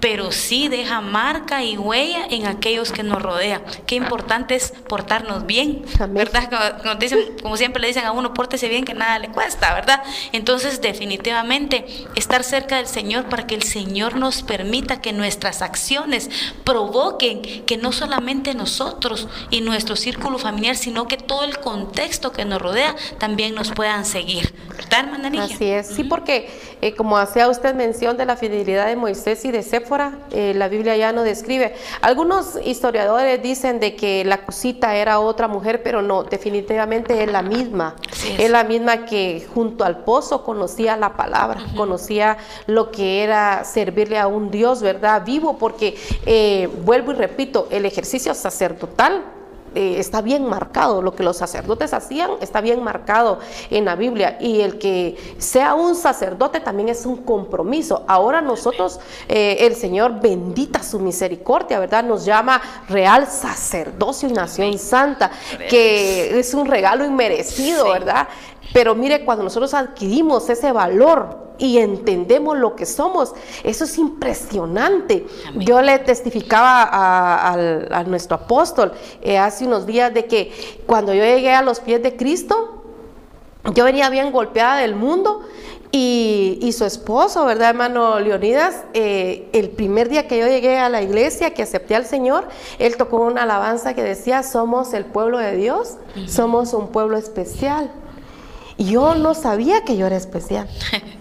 [0.00, 3.62] pero sí deja marca y huella en aquellos que nos rodean.
[3.86, 6.78] Qué importante es portarnos bien, ¿verdad?
[6.82, 10.02] Como, dicen, como siempre le dicen a uno, pórtese bien que nada le cuesta, ¿verdad?
[10.32, 11.67] Entonces definitivamente
[12.14, 16.30] estar cerca del Señor para que el Señor nos permita que nuestras acciones
[16.64, 22.44] provoquen que no solamente nosotros y nuestro círculo familiar, sino que todo el contexto que
[22.44, 24.54] nos rodea también nos puedan seguir.
[24.68, 26.50] ¿Verdad, hermana Así es, sí, porque
[26.80, 30.68] eh, como hacía usted mención de la fidelidad de Moisés y de Séfora, eh, la
[30.68, 31.74] Biblia ya no describe.
[32.00, 37.42] Algunos historiadores dicen de que la cosita era otra mujer, pero no, definitivamente es la
[37.42, 37.96] misma.
[38.38, 38.50] Es.
[38.50, 44.18] la misma que junto al pozo con conocía la palabra, conocía lo que era servirle
[44.18, 45.22] a un Dios, ¿verdad?
[45.24, 45.96] Vivo, porque,
[46.26, 49.24] eh, vuelvo y repito, el ejercicio sacerdotal
[49.74, 53.38] eh, está bien marcado, lo que los sacerdotes hacían está bien marcado
[53.70, 58.02] en la Biblia y el que sea un sacerdote también es un compromiso.
[58.08, 58.98] Ahora nosotros,
[59.28, 62.02] eh, el Señor bendita su misericordia, ¿verdad?
[62.02, 65.30] Nos llama real sacerdocio y nación santa,
[65.68, 68.26] que es un regalo inmerecido, ¿verdad?
[68.72, 73.34] Pero mire, cuando nosotros adquirimos ese valor, y entendemos lo que somos.
[73.64, 75.26] Eso es impresionante.
[75.56, 80.52] Yo le testificaba a, nuestro apóstol eh, hace unos días de que
[80.86, 82.84] cuando yo llegué a los pies de Cristo,
[83.74, 85.42] yo venía bien golpeada del mundo
[85.90, 88.84] y, su esposo, ¿verdad, hermano Leonidas?
[88.94, 92.46] Eh, el primer día que yo llegué a la iglesia, que acepté al Señor,
[92.78, 95.96] él tocó una alabanza que decía, somos el pueblo de Dios,
[96.26, 97.90] somos un pueblo especial.
[98.78, 100.68] Y yo no sabía que yo era especial.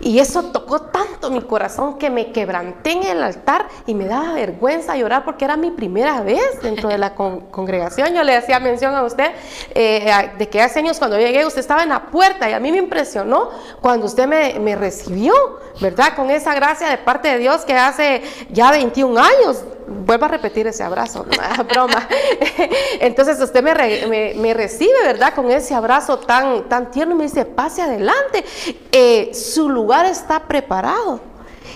[0.00, 4.34] Y eso tocó tanto mi corazón que me quebranté en el altar y me daba
[4.34, 8.12] vergüenza llorar porque era mi primera vez dentro de la congregación.
[8.12, 9.32] Yo le hacía mención a usted
[9.74, 12.70] eh, de que hace años cuando llegué usted estaba en la puerta y a mí
[12.70, 15.32] me impresionó cuando usted me, me recibió,
[15.80, 16.14] ¿verdad?
[16.14, 20.66] Con esa gracia de parte de Dios que hace ya 21 años vuelvo a repetir
[20.66, 22.08] ese abrazo, no broma.
[23.00, 25.34] Entonces usted me, recibe, ¿verdad?
[25.34, 28.44] Con ese abrazo tan, tan tierno y me dice, pase adelante,
[28.92, 31.20] eh, su lugar está preparado.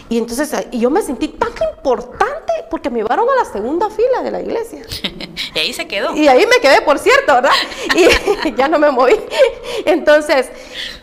[0.09, 4.23] Y entonces y yo me sentí tan importante porque me llevaron a la segunda fila
[4.23, 4.83] de la iglesia.
[5.55, 6.17] y ahí se quedó.
[6.17, 7.51] Y ahí me quedé, por cierto, ¿verdad?
[7.95, 9.15] Y ya no me moví.
[9.85, 10.49] Entonces,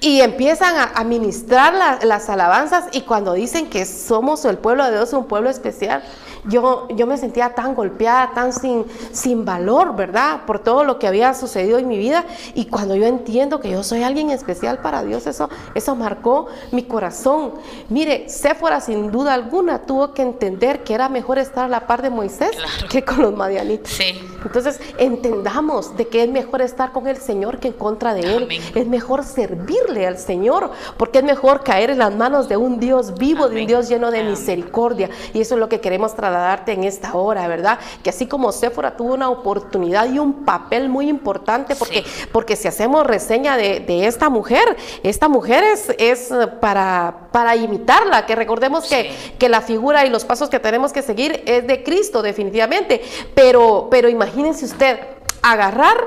[0.01, 5.13] y empiezan a, ministrar las alabanzas y cuando dicen que somos el pueblo de Dios,
[5.13, 6.03] un pueblo especial,
[6.47, 10.41] yo, yo me sentía tan golpeada, tan sin, sin valor, ¿verdad?
[10.45, 12.25] Por todo lo que había sucedido en mi vida.
[12.53, 16.83] Y cuando yo entiendo que yo soy alguien especial para Dios, eso, eso marcó mi
[16.83, 17.53] corazón.
[17.89, 22.01] Mire, Séfora sin duda alguna tuvo que entender que era mejor estar a la par
[22.01, 22.51] de Moisés
[22.89, 23.91] que con los madianitos.
[23.91, 24.15] Sí.
[24.47, 28.47] Entonces, entendamos de que es mejor estar con el Señor que en contra de Él.
[28.73, 33.17] Es mejor servirle al Señor, porque es mejor caer en las manos de un Dios
[33.17, 35.09] vivo, de un Dios lleno de misericordia.
[35.33, 37.79] Y eso es lo que queremos tratar darte en esta hora, ¿verdad?
[38.03, 42.67] Que así como Sephora tuvo una oportunidad y un papel muy importante, porque, porque si
[42.67, 49.11] hacemos reseña de, esta mujer, esta mujer es, es para, para imitarla, que recordemos que,
[49.37, 53.01] que la figura y los pasos que tenemos que seguir es de Cristo, definitivamente.
[53.33, 54.99] Pero, pero imagínense usted,
[55.41, 55.97] agarrar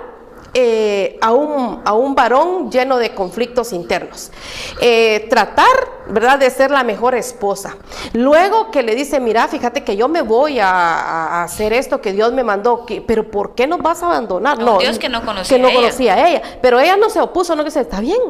[0.54, 4.30] eh, a, un, a, un, varón lleno de conflictos internos.
[4.80, 5.66] Eh, tratar,
[6.10, 7.76] ¿verdad?, de ser la mejor esposa.
[8.12, 12.32] Luego que le dice, mira, fíjate que yo me voy a, hacer esto que Dios
[12.32, 14.58] me mandó, que, pero ¿por qué nos vas a abandonar?
[14.58, 16.42] No, Dios que no conocía, que no conocía a ella.
[16.60, 18.20] Pero ella no se opuso, no que se está bien,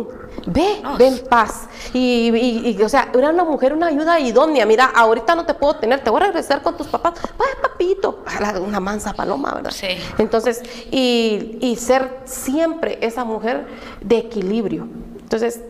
[0.47, 1.69] ve, ve en paz.
[1.93, 4.67] Y, o sea, era una mujer, una ayuda idónea.
[4.67, 7.15] Mira, ahorita no te puedo tener, te voy a regresar con tus papás.
[7.39, 8.25] Vaya, papito,
[8.65, 9.71] una mansa paloma, ¿verdad?
[9.71, 9.89] Sí.
[10.19, 13.67] Entonces, y, y ser siempre esa mujer
[14.01, 14.89] de equilibrio.
[15.21, 15.61] Entonces,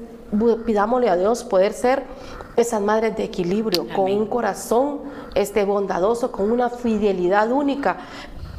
[0.65, 2.05] pidámosle a Dios poder ser
[2.57, 5.01] esas madres de equilibrio, con un corazón
[5.35, 7.99] este, bondadoso, con una fidelidad única,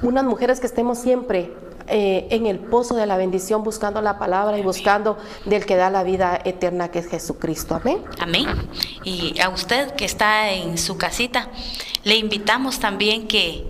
[0.02, 1.54] unas mujeres que estemos siempre
[1.88, 5.90] eh, en el pozo de la bendición, buscando la palabra y buscando del que da
[5.90, 7.76] la vida eterna, que es Jesucristo.
[7.76, 8.04] Amén.
[8.20, 8.48] Amén.
[9.04, 11.50] Y a usted que está en su casita,
[12.04, 13.66] le invitamos también que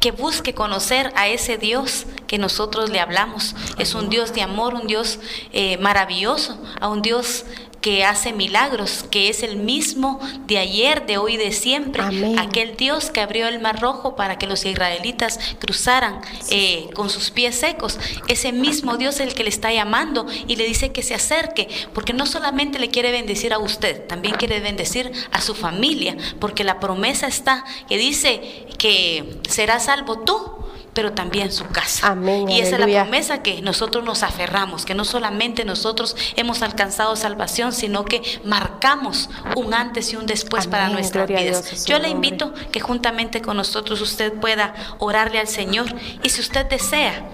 [0.00, 3.54] que busque conocer a ese Dios que nosotros le hablamos.
[3.78, 5.18] Es un Dios de amor, un Dios
[5.52, 7.44] eh, maravilloso, a un Dios
[7.80, 12.02] que hace milagros, que es el mismo de ayer, de hoy, de siempre.
[12.38, 16.20] Aquel Dios que abrió el mar rojo para que los israelitas cruzaran
[16.50, 17.98] eh, con sus pies secos.
[18.28, 21.68] Ese mismo Dios es el que le está llamando y le dice que se acerque,
[21.94, 26.64] porque no solamente le quiere bendecir a usted, también quiere bendecir a su familia, porque
[26.64, 30.60] la promesa está que dice que será salvo tú
[30.94, 32.16] pero también su casa.
[32.48, 37.16] y esa es la promesa que nosotros nos aferramos, que no solamente nosotros hemos alcanzado
[37.16, 41.84] salvación, sino que marcamos un antes y un después para nuestras vidas.
[41.86, 45.86] Yo le invito que juntamente con nosotros usted pueda orarle al Señor
[46.22, 47.28] y si usted desea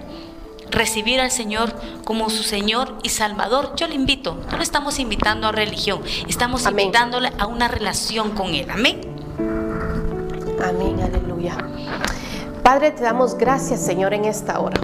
[0.69, 5.47] recibir al Señor como su Señor y Salvador, yo le invito, no le estamos invitando
[5.47, 8.69] a religión, estamos invitándole a una relación con Él.
[8.69, 9.01] Amén.
[10.63, 11.57] Amén, aleluya.
[12.67, 14.75] Padre, te damos gracias, Señor, en esta hora.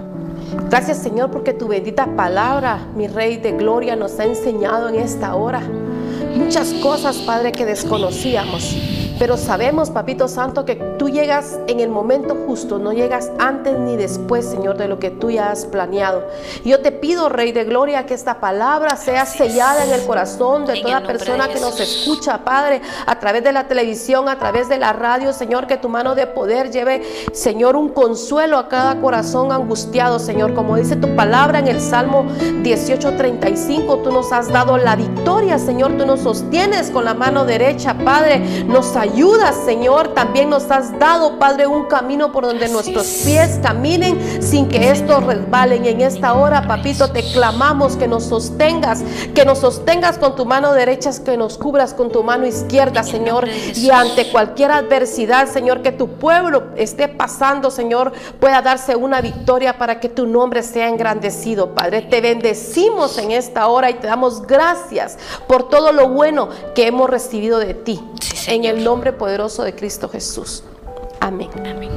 [0.70, 5.34] Gracias, Señor, porque tu bendita palabra, mi Rey de Gloria, nos ha enseñado en esta
[5.34, 5.60] hora
[6.34, 8.74] muchas cosas, Padre, que desconocíamos.
[9.18, 13.96] Pero sabemos, Papito Santo, que tú llegas en el momento justo, no llegas antes ni
[13.96, 16.24] después, Señor, de lo que tú ya has planeado.
[16.64, 20.80] yo te pido, Rey de Gloria, que esta palabra sea sellada en el corazón de
[20.80, 24.92] toda persona que nos escucha, Padre, a través de la televisión, a través de la
[24.92, 27.02] radio, Señor, que tu mano de poder lleve,
[27.32, 30.54] Señor, un consuelo a cada corazón angustiado, Señor.
[30.54, 32.24] Como dice tu palabra en el Salmo
[32.62, 35.96] 18:35, tú nos has dado la victoria, Señor.
[35.96, 38.40] Tú nos sostienes con la mano derecha, Padre.
[38.66, 39.03] Nos ayudas,
[39.64, 40.08] Señor.
[40.14, 45.24] También nos has dado, Padre, un camino por donde nuestros pies caminen sin que estos
[45.24, 45.84] resbalen.
[45.84, 49.02] En esta hora, papito, te clamamos que nos sostengas,
[49.34, 53.46] que nos sostengas con tu mano derecha, que nos cubras con tu mano izquierda, Señor.
[53.48, 59.78] Y ante cualquier adversidad, Señor, que tu pueblo esté pasando, Señor, pueda darse una victoria
[59.78, 62.02] para que tu nombre sea engrandecido, Padre.
[62.02, 67.10] Te bendecimos en esta hora y te damos gracias por todo lo bueno que hemos
[67.10, 68.00] recibido de ti.
[68.46, 70.62] en el nombre poderoso de Cristo Jesús.
[71.18, 71.50] Amén.
[71.56, 71.90] Amén.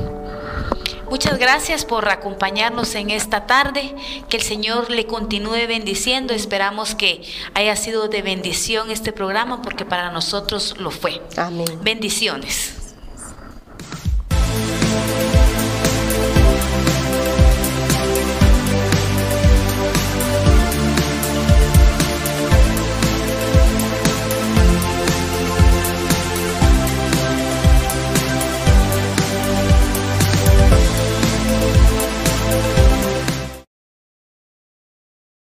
[1.11, 3.95] Muchas gracias por acompañarnos en esta tarde.
[4.29, 6.33] Que el Señor le continúe bendiciendo.
[6.33, 7.21] Esperamos que
[7.53, 11.21] haya sido de bendición este programa porque para nosotros lo fue.
[11.37, 11.67] Amén.
[11.83, 12.86] Bendiciones.